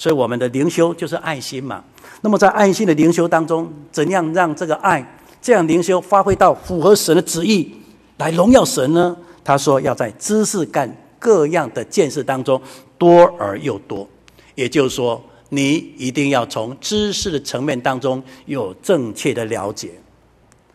[0.00, 1.84] 所以，我们的灵修就是爱心嘛。
[2.22, 7.70] 那么，在爱心的灵修当中，怎样让这个爱这样灵修发挥到符合神的旨意，
[8.16, 9.14] 来荣耀神呢？
[9.44, 12.58] 他说，要在知识干各样的见识当中
[12.96, 14.08] 多而又多，
[14.54, 15.22] 也就是说。
[15.52, 19.90] 你一定要从知识的层面当中有正确的了解，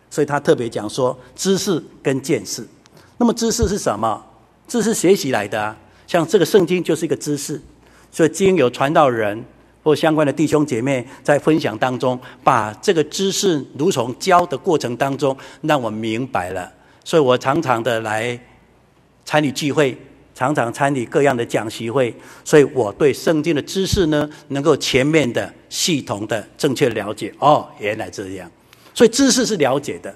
[0.10, 2.68] 所以他特别讲说知识跟见识。
[3.18, 4.22] 那么知识是什么？
[4.68, 5.74] 知识学习来的啊，
[6.06, 7.62] 像这个圣经就是一个知识，
[8.16, 9.44] 所以经有传道人
[9.84, 16.72] 或相关的弟兄姐妹在分享当中，把这个知识如从教的过程当中让我明白了。
[17.04, 18.40] 所以我常常的来
[19.26, 19.98] 参与聚会。
[20.34, 27.34] 常常参与各样的讲习会，所以我对圣经的知识呢，能够全面的、系统的、正确了解。
[27.40, 28.52] 哦，原来这样，
[28.94, 30.14] 所以知识是了解的，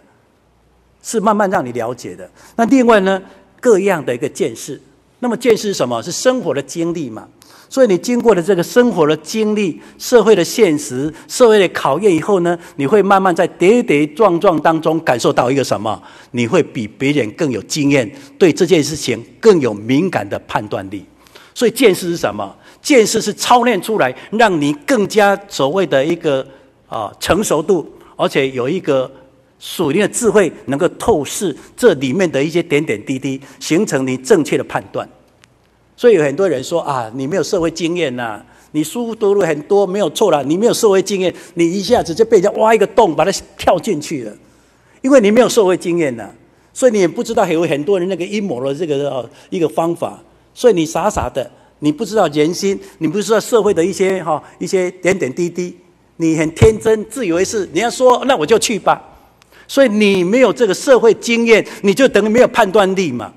[1.01, 2.29] 是慢慢让你了解的。
[2.57, 3.21] 那另外呢，
[3.61, 4.81] 各样的一个见识，
[5.19, 6.03] 那么见识是什么？
[6.03, 7.25] 是生活的经历嘛。
[7.69, 16.01] 所以你经过了这个生活的经历、社会的现实、社会的考验以后呢，你会慢慢在跌跌撞撞当中感受到一个什么？
[16.31, 21.05] 你会比别人更有经验，对这件事情更有敏感的判断力。
[21.53, 22.55] 所以见识是什么？
[22.81, 26.43] 见识是操练出来，让你更加所谓的一个
[26.87, 29.11] 啊成熟度，而且有一个
[29.59, 35.07] 属灵的智慧，能够透视这里面的一些点点滴滴，形成你正确的判断。
[35.99, 44.33] 所以有很多人说啊，你没有社会经验呐、你书读了很多没有错啦，你没有社会经验，你一下子就被人家挖一个洞把它跳进去了，
[45.01, 46.29] 因为你没有社会经验呐，
[46.73, 55.75] 所以你也不知道还有很多人那个阴谋的这个呃一个方法，所以你傻傻的，你不知道人心，你不知道社会的一些哈一些点点滴滴，
[56.15, 59.01] 你很天真自以为是，你要说那我就去吧，
[59.67, 63.33] 所以你没有这个社会经验，你就等于没有判断力嘛。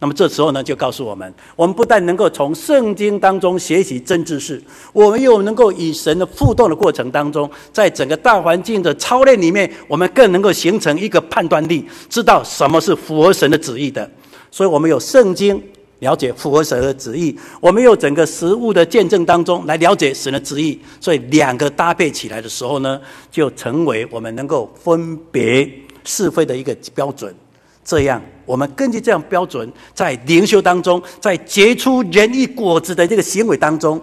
[0.00, 14.10] 那么这时候呢，就告诉我们，我们不但能够从圣经当中学习真知识，我们又能够以神的互动的过程当中，在整个大环境的操练里面，我们更能够形成一个判断力，知道什么是符合神的旨意的。
[14.50, 15.62] 所以，我们有圣经
[16.00, 20.78] 了解符合神的旨意，我们有整个实物的见证当中来了解神的旨意。
[21.00, 25.70] 所以，两个搭配起来的时候呢，就成为我们能够分别
[26.04, 27.34] 是非的一个标准。
[27.82, 34.00] 这样，我们根据这样标准，在灵修当中，在结出仁义果子的这个行为当中，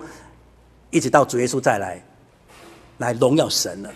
[0.89, 2.03] 一直到主耶稣再来，
[2.97, 3.89] 来荣耀神了。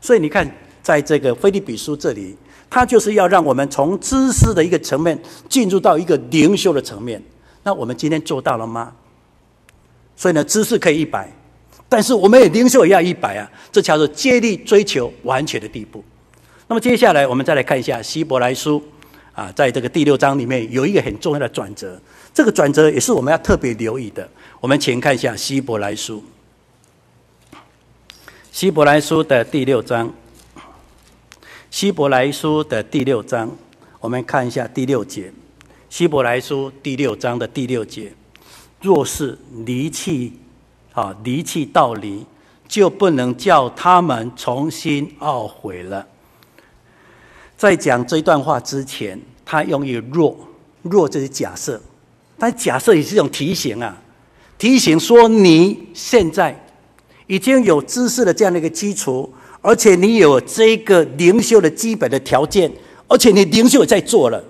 [0.00, 0.50] 所以你看，
[0.82, 2.36] 在这个腓立比书这里，
[2.68, 7.22] 他就是要让我们从知识的一个层面进入到一个灵修的层面。
[7.62, 8.92] 那我们今天做到了吗？
[10.16, 11.30] 所以呢，知识可以一百，
[11.88, 16.02] 但是我们也灵修也要一百啊，这叫做竭力追求完全的地步。
[16.66, 18.82] 那么接下来，我们再来看一下希伯来书。
[19.32, 22.00] 啊，在这个第六章里面有一个很重要的转折，
[22.34, 24.28] 这个转折也是我们要特别留意的。
[24.60, 26.22] 我们请看一下希伯来书，
[28.52, 30.12] 希伯来书的第六章，
[31.70, 33.50] 希伯来书的第六章，
[34.00, 35.32] 我们看一下第六节，
[35.88, 38.12] 希伯来书第六章的第六节，
[38.82, 40.32] 若是离弃
[40.92, 42.26] 啊离弃道理，
[42.68, 46.06] 就不能叫他们重新懊悔了。
[47.60, 50.34] 在讲这一段话之前，他用一个若，
[50.80, 51.78] 若这是假设，
[52.38, 53.94] 但假设也是一种提醒啊，
[54.56, 56.58] 提醒说你现在
[57.26, 59.30] 已经有知识的这样的一个基础，
[59.60, 62.72] 而且你有这个灵修的基本的条件，
[63.06, 64.42] 而且你灵修也在做了。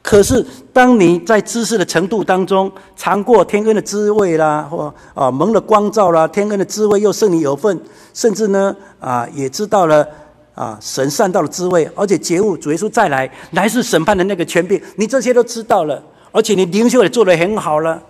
[0.00, 7.76] 可是当你在知识的程度当中尝过天恩的滋味啦，或啊蒙了光照啦，天恩的滋味又胜你有份，
[8.12, 10.06] 甚至呢啊也知道了。
[10.54, 18.02] 啊，神善道的滋味，而且觉悟主耶稣再来，来世审判的那个权柄，你这些都知道了，而且你灵修也做得很好了。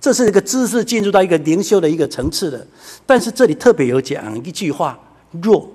[0.00, 2.66] 这是一个知识进入到一个灵修的一个层次的。
[3.04, 4.98] 但是这里特别有讲一句话：
[5.42, 5.68] 若。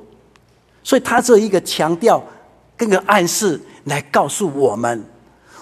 [0.83, 2.23] 所以它这一个强调
[2.75, 5.03] 跟个暗示来告诉我们，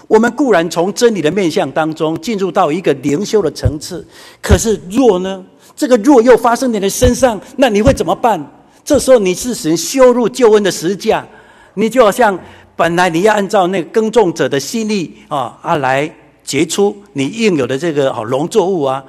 [0.08, 4.06] 我们固然从真理的面向当中进入到一个灵修的层次，
[4.40, 5.44] 可是若呢？
[5.76, 8.42] 这个若又发生在你的身上，那你会怎么办？
[8.84, 11.26] 这时候你是使人羞辱救恩的十字架，
[11.74, 12.38] 你就好像
[12.74, 16.12] 本来你要按照那个耕种者的心力啊啊来
[16.42, 19.04] 结出你应有的这个好农作物啊。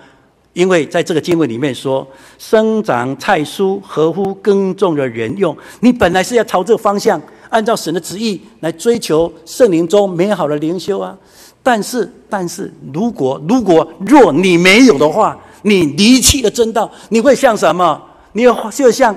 [0.54, 2.06] 因为在这个经文里面说，
[2.38, 7.20] 生长菜蔬合乎耕种的人用，你本来是要朝这个方向，
[7.50, 11.18] 按照神的旨意来追求圣灵中美好的灵修啊。
[11.64, 18.02] 但是，但是如果如果若你没有的话，你离弃了真道，你会像什么？
[18.34, 18.44] 你
[18.74, 19.16] 就像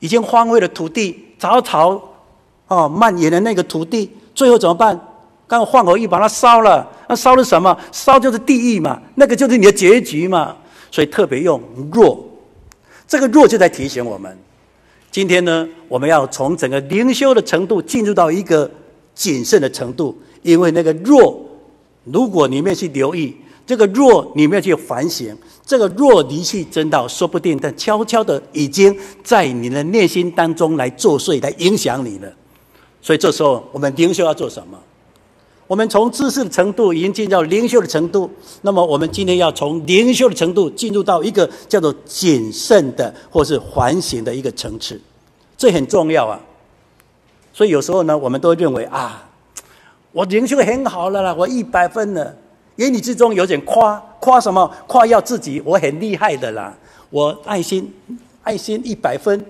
[0.00, 2.00] 已经荒废的土地，草草
[2.68, 4.98] 哦蔓延的那个土地，最后怎么办？
[5.48, 7.76] 刚换火一把它烧了，那烧的什么？
[7.92, 10.56] 烧就是地狱嘛，那个就是你的结局嘛。
[10.90, 11.60] 所以特别用
[11.92, 12.24] 弱，
[13.06, 14.34] 这个弱就在提醒我们，
[15.10, 18.70] 今天呢，我们要从整个灵修的程度进入到一个
[19.14, 21.44] 谨慎的程度，因为那个弱，
[22.04, 23.36] 如果你没有去留意，
[23.66, 25.36] 这个若你没有去反省，
[25.66, 32.32] 这个若离弃真道，说不定但悄悄的已经在你的内心当中来作祟，来影响你了。
[33.02, 34.78] 所以这时候我们灵修要做什么？
[35.66, 38.30] 我们从知识的程度已经进到灵修的程度，
[38.62, 45.00] 那么我们今天要从灵修的程度进入到一个叫做谨慎的或是反省的一个层次，
[45.58, 46.40] 这很重要啊。
[47.52, 49.28] 所以有时候呢，我们都认为啊，
[50.12, 52.36] 我灵修很好了啦，我一百分了，
[52.76, 54.70] 言语之中有点夸夸什么？
[54.86, 56.76] 夸耀自己，我很厉害的啦，
[57.10, 57.92] 我爱心
[58.42, 59.44] 爱心一百分。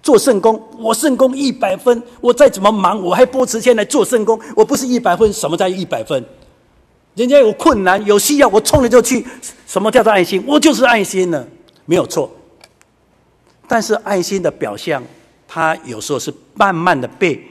[0.00, 4.40] 做圣功，我圣功一百分，我再怎么忙，我还拨时间来做圣功。
[4.54, 6.24] 我不是一百分，什么叫一百分？
[7.16, 9.26] 人家有困难有需要，我冲了就去。
[9.66, 10.42] 什么叫做爱心？
[10.46, 11.44] 我就是爱心呢，
[11.84, 12.30] 没有错。
[13.66, 15.02] 但是爱心的表象，
[15.48, 17.44] 它有时候是慢慢的被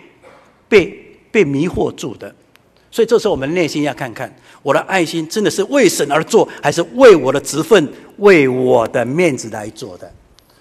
[0.69, 2.33] 被被迷惑住的。
[2.89, 4.33] 所以这时候我们内心要看看，
[4.67, 10.11] 我的爱心真的是为神而做，还是为我的职分、为我的面子来做的？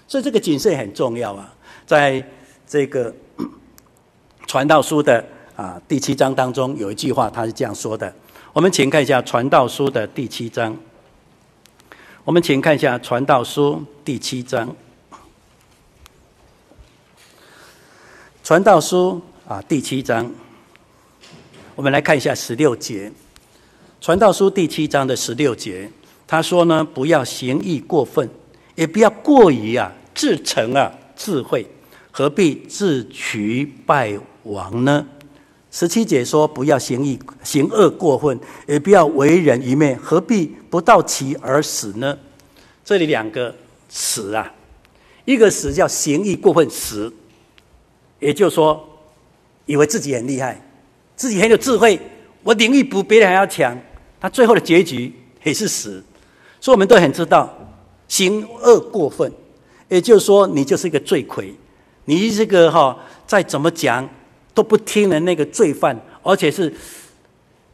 [0.07, 1.53] 所以这个谨慎很重要啊。
[1.85, 2.25] 在
[2.65, 3.13] 这个
[4.47, 5.21] 传道书的
[5.57, 8.15] 啊第七章当中，有一句话，他是这样说的。
[8.53, 10.73] 我们请看一下传道书的第七章。
[12.23, 14.73] 我们请看一下传道书第七章。
[18.41, 20.31] 传道书啊第七章，
[21.75, 23.11] 我们来看一下十六节。
[23.99, 25.89] 传道书第七章的十六节，
[26.27, 28.29] 他说呢：不要行义过分，
[28.75, 31.65] 也不要过于啊自成啊智慧。
[32.11, 35.05] 何必自取败亡呢？
[35.71, 39.97] 十七节说：不要行义行恶过分，也不要为人一面。
[39.97, 42.17] 何必不到其而死呢？
[42.85, 43.53] 这里两个
[43.89, 44.53] 死啊，
[45.25, 47.11] 一个死叫行义过分死，
[48.19, 48.87] 也就是说，
[49.65, 50.61] 以为自己很厉害，
[51.15, 51.99] 自己很有智慧，
[52.43, 53.77] 我领域比别人还要强，
[54.27, 55.13] 他最后的结局
[55.45, 56.03] 也是死。
[56.59, 57.49] 所以我们都很知道，
[58.09, 59.31] 行恶过分，
[59.87, 61.55] 也就是说，你就是一个罪魁。
[62.03, 64.07] 你这个哈，再怎么讲
[64.53, 66.73] 都不听的那个罪犯，而且是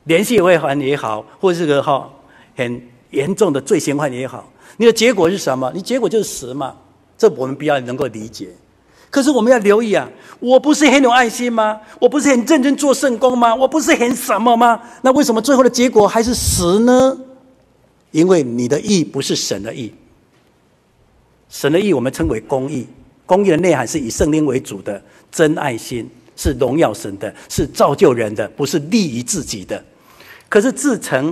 [0.04, 2.08] 连续违反也好，或者是个哈
[2.56, 4.47] 很严重的罪行犯也好，
[4.78, 5.72] 你的结果是什么？
[5.74, 6.78] 你结果就是死嘛。
[7.18, 8.49] 这我们比较能够理解。
[9.14, 10.09] 可是我们要留意啊，
[10.39, 11.80] 我不是很有爱心吗？
[11.99, 13.53] 我不是很认真做圣工吗？
[13.53, 14.82] 我不是很什么吗？
[15.03, 17.16] 那为什么最后的结果还是死呢？
[18.09, 19.93] 因为你的义不是神的义，
[21.47, 22.88] 神的义我们称为公义。
[23.28, 24.99] 公义的内涵是以圣灵为主的
[25.32, 29.86] 真爱心，是荣耀神的，是造就人的，不是利于自己的。
[30.49, 31.32] 可是自成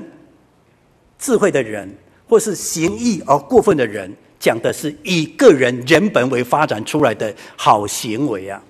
[1.18, 1.92] 智慧的人，
[2.30, 8.62] 或是行义而过分的人，讲的是以个人人本为发展出来的好行为啊。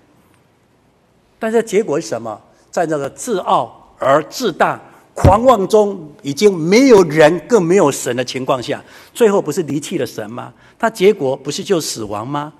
[1.39, 2.39] 但是结果是什么？
[2.69, 4.79] 在那个自傲而自大、
[5.15, 10.53] 狂妄中，已经没有人，更没有神的情况下，最后不是离弃了神吗？
[10.77, 12.53] 他结果不是就死亡吗？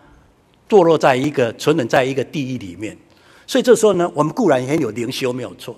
[0.68, 2.98] 堕落在一个存忍在一个地狱里面，
[3.46, 5.76] 所以这时候呢，我们固然很有灵修没有错，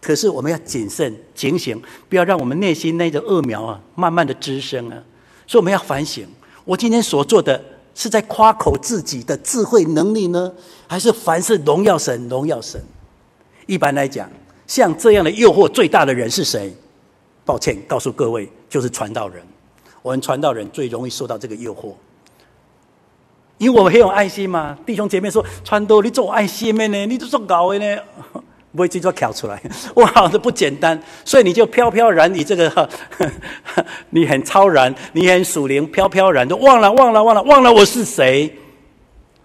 [0.00, 5.02] 可是我们要谨慎警醒，不要让我们内心那个恶苗啊，慢慢的滋生啊。
[5.46, 6.26] 所以我们要反省，
[6.66, 7.58] 我今天所做的
[7.94, 10.52] 是在夸口自己的智慧能力呢，
[10.86, 12.78] 还是凡事荣耀神荣耀神？
[13.66, 14.28] 一般来讲，
[14.66, 16.74] 像这样的诱惑最大的人是谁？
[17.44, 19.40] 抱歉，告诉各位，就是传道人。
[20.02, 21.94] 我们传道人最容易受到这个诱惑。
[23.58, 28.02] 因为我们很有爱心嘛，弟兄姐妹说：“传道你做爱心的呢，你做搞的呢？”
[28.76, 29.60] 不会去做跳出来，
[29.96, 31.00] 哇，这不简单。
[31.24, 38.54] 所以你就飘飘然，你这个呵呵 你很超然，你很属灵，飘飘然就忘了忘了忘了忘了我是谁。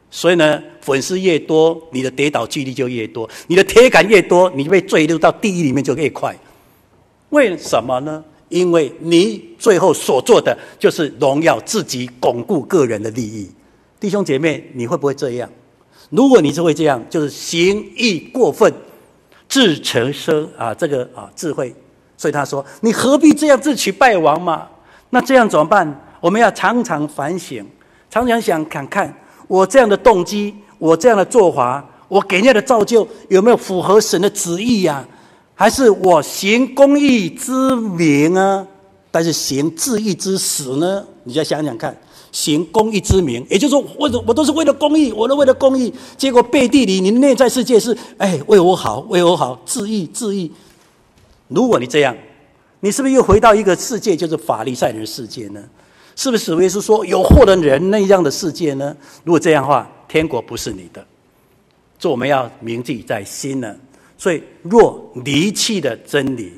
[0.09, 6.37] 所以呢，粉丝越多，你的跌倒几率就越多；你的铁杆越多，你被坠入到地狱里面就越快。
[7.29, 8.21] 为什么呢？
[8.49, 13.49] 因为你最后所做的就是荣耀自己，巩固个人的利益。
[13.97, 15.49] 弟兄姐妹，你会不会这样？
[16.09, 18.73] 如果你是会这样，就是行义过分，
[19.51, 21.75] 自成生啊，这个啊智慧。
[22.15, 24.67] 所以他说：“你何必这样自取败亡嘛？”
[25.11, 26.01] 那这样怎么办？
[26.21, 27.65] 我们要常常反省，
[28.09, 29.13] 常常想看看
[29.47, 35.07] 我这样的动机，我这样的做法，我给人家的造就有没有符合神的旨意呀、啊？
[35.55, 38.65] 还是我行公义之名啊，
[39.11, 41.03] 但是行自义之死呢？
[41.23, 41.95] 你再想想看，
[42.31, 50.51] 行公义之名，也就是说，我我都是为了公义，我都为了公义，结果背地里你内在世界是哎为我好，为我好，自义自义。
[51.49, 52.15] 如果你这样，
[52.79, 55.61] 你是不是又回到一个世界，就是法利赛人世界呢？
[56.15, 58.95] 是不是主耶稣说有祸的人那样的世界呢？
[59.23, 61.05] 如果这样的话，天国不是你的，
[61.97, 63.75] 这我们要铭记在心呢。
[64.17, 66.53] 所以，若离弃的真理，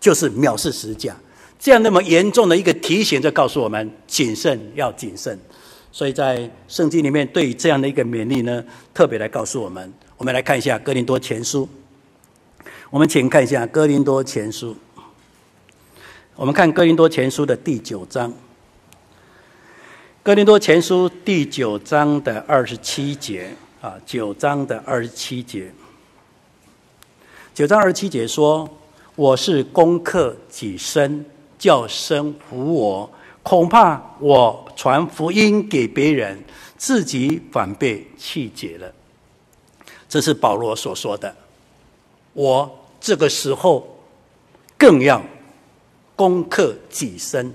[0.00, 1.14] 就是藐视实价，
[1.58, 5.38] 这样那么严重的一个提醒，就告诉我们谨慎要谨慎。
[5.90, 8.62] 所以在圣经里面，对这样的一个勉励呢，
[8.94, 9.92] 特别来告诉我们。
[10.16, 11.68] 我们来看一下《哥林多前书》，
[12.90, 14.72] 我们请看一下《哥林多前书》。
[16.36, 18.30] 我们看《哥林多前书》的第九章，
[20.22, 23.50] 《哥林多前书》第九章的二十七节
[23.80, 25.72] 啊，九章的二十七节。
[27.54, 28.68] 九章二十七节说
[29.16, 31.24] ：“我是攻克己身，
[31.58, 33.10] 叫身服我。
[33.42, 36.38] 恐怕我传福音给别人，
[36.76, 38.92] 自己反被气绝了。”
[40.08, 41.34] 这是保罗所说的。
[42.32, 43.98] 我这个时候
[44.76, 45.22] 更要
[46.14, 47.52] 攻克己身。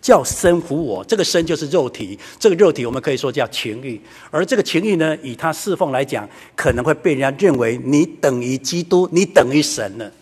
[0.00, 3.98] 叫身服我，这个身就是肉体，这个肉体我们可以说叫情欲，
[4.30, 10.12] 而这个情欲呢，以他侍奉来讲，可能会被人家认为你等于基督，你等于神了。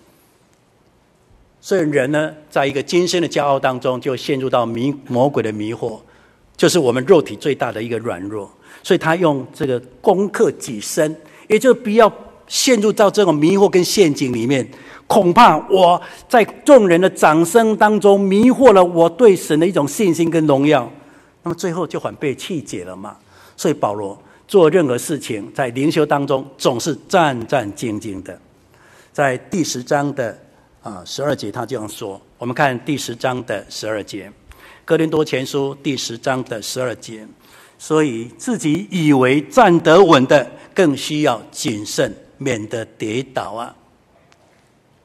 [1.64, 6.00] 所以人呢，在一个今生的骄傲当中，就陷入到迷魔鬼的迷惑，
[6.56, 8.50] 就是我们肉体最大的一个软弱。
[8.82, 12.12] 所以他用这个攻克己身，也就不要
[12.48, 14.68] 陷入到这种迷惑跟陷阱里面。
[15.06, 20.90] 恐怕我在众人的掌声当中迷惑了我对神的一种信心跟荣耀，
[21.44, 23.16] 那么最后就反被气解了嘛。
[23.56, 28.36] 所以保罗做任何事情在灵修当中总是战战兢兢的。
[29.12, 30.36] 在第十章的
[30.82, 34.30] 啊十二节他这样说，我们看第十章的十二节，
[34.84, 37.26] 哥林多前书第十章的十二节，
[37.78, 43.76] 所以自己以为站得稳的，更需要谨慎，免得跌倒啊。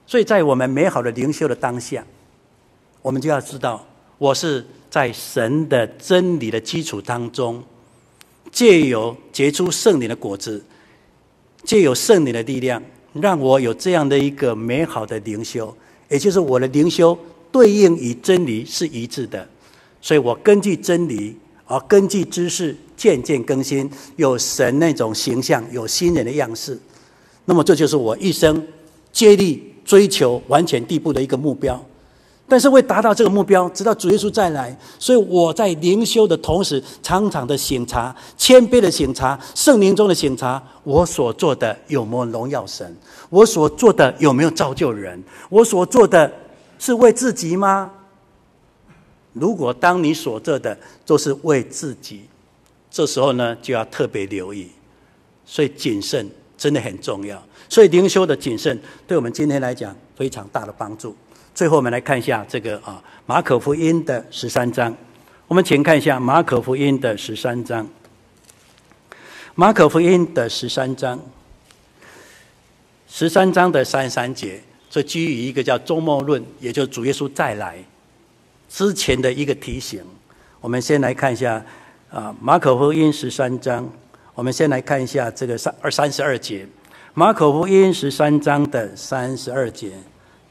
[0.08, 2.04] 所以在我们美好的灵修的当下，
[3.04, 3.86] 我们就要知道，
[4.18, 7.64] 我是在神的真理的基础当中，
[8.52, 10.66] 借由结出圣灵的果子，
[11.64, 12.82] 借由圣灵的力量，
[13.22, 15.76] 让我有这样的一个美好的灵修，
[16.10, 17.18] 也就是我的灵修
[17.52, 19.48] 对应与真理是一致的。
[20.02, 26.80] 所以我根据真理，而根据知识渐渐更新，有神那种形象，有新人的样式。
[27.46, 28.66] 那么这就是我一生
[29.12, 29.74] 接力。
[29.88, 31.82] 追求完全地步的一个目标，
[32.50, 42.96] 但是为达到这个目标，直到主耶稣再来，所以我在灵修的同时，常常的省察、谦卑的省察、圣灵中的省察，我所做的有没有荣耀神？
[43.30, 45.22] 我所做的有没有造就人？
[45.50, 46.32] 我所做的
[46.80, 47.92] 是为自己吗？
[49.34, 52.22] 如果当你所做的都是为自己，
[52.90, 54.72] 这时候呢，就要特别留意，
[55.46, 56.28] 所以谨慎
[56.58, 57.44] 真的很重要。
[57.68, 61.14] 所以灵修的谨慎，对我们今天来讲非常大的帮助。
[61.58, 64.96] 最后，我们来看一下这个啊，马可福音的十三章。
[65.48, 67.90] 我们请看一下马可福音的十三章。
[69.56, 71.20] 马可福音的十三章，
[73.08, 77.84] 十三章的三十三节，这基于一个叫周末论，也就是主耶稣再来
[78.70, 80.00] 之前的一个提醒。
[80.62, 81.60] 我们先来看一下
[82.12, 83.90] 啊，马可福音十三章。
[84.36, 86.68] 我们先来看一下这个三二三十二节。
[87.16, 89.94] 马可福音十三章的三十二节，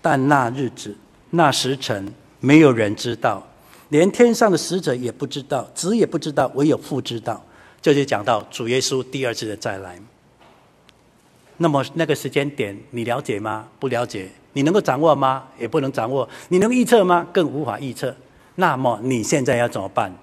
[0.07, 0.97] 但那日子、
[1.31, 3.45] 那时辰，没有人知道，
[3.89, 7.45] 连天上的使者也不知道，子也不知道，唯有父知道。
[7.83, 9.99] 这就讲到主耶稣第二次的再来。
[11.57, 13.67] 那么那个时间点，你了解吗？
[13.81, 14.29] 不了解。
[14.53, 15.43] 你能够掌握吗？
[15.59, 16.29] 也不能掌握。
[16.51, 17.27] 你能预测吗？
[17.33, 18.15] 更无法预测。
[18.55, 20.15] 那么你现在要怎么办？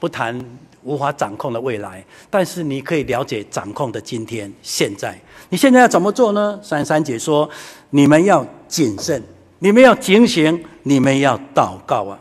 [0.00, 0.44] 不谈
[0.82, 5.16] 无法掌控的未来，但是你可以了解掌控的今天现在。
[5.50, 6.58] 你现在要怎么做呢？
[6.60, 7.48] 三十三节说：
[7.90, 9.22] 你们要谨慎，
[9.60, 12.18] 你们要警醒，你们要祷告啊！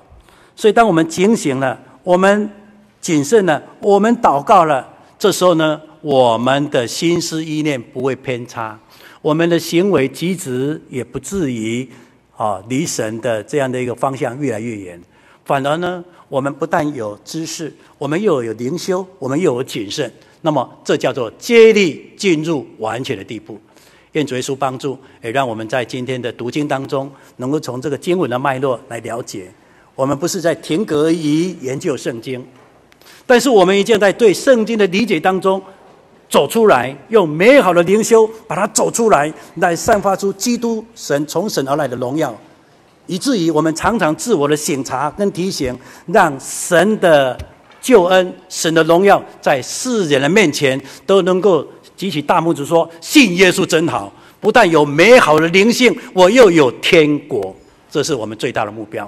[0.56, 2.50] 所以，当我们警醒了，我们
[3.00, 4.88] 谨慎了，我们祷告了，
[5.20, 8.80] 这时候呢，我们的心思意念不会偏差，
[9.22, 11.88] 我们的行为举止也不至于
[12.36, 15.00] 啊离神的这样的一个方向越来越远。
[15.46, 23.60] 反而呢，我们不但有知识，我们又有灵修，我们又有谨慎，那么这叫做接力进入完全的地步。
[24.18, 29.48] 愿主耶稣帮助，也让我们在今天的读经当中，能够从这个经文的脉络来了解。
[29.94, 32.44] 我们不是在停格于研究圣经，
[33.28, 35.62] 但是我们已经在对圣经的理解当中
[36.28, 42.36] 走出来，用美好的灵修把它走出来，来散发出基督神从神而来的荣耀，
[43.06, 47.38] 以至于我们常常自我的省察跟提醒，让神的
[47.80, 51.66] 救恩、神的荣耀在世人的面前都能够
[51.98, 54.14] 举起大拇指说：信耶稣真好！
[54.40, 57.54] 不但有美好的灵性，我又有天国，
[57.92, 59.06] 这是我们最大的目标。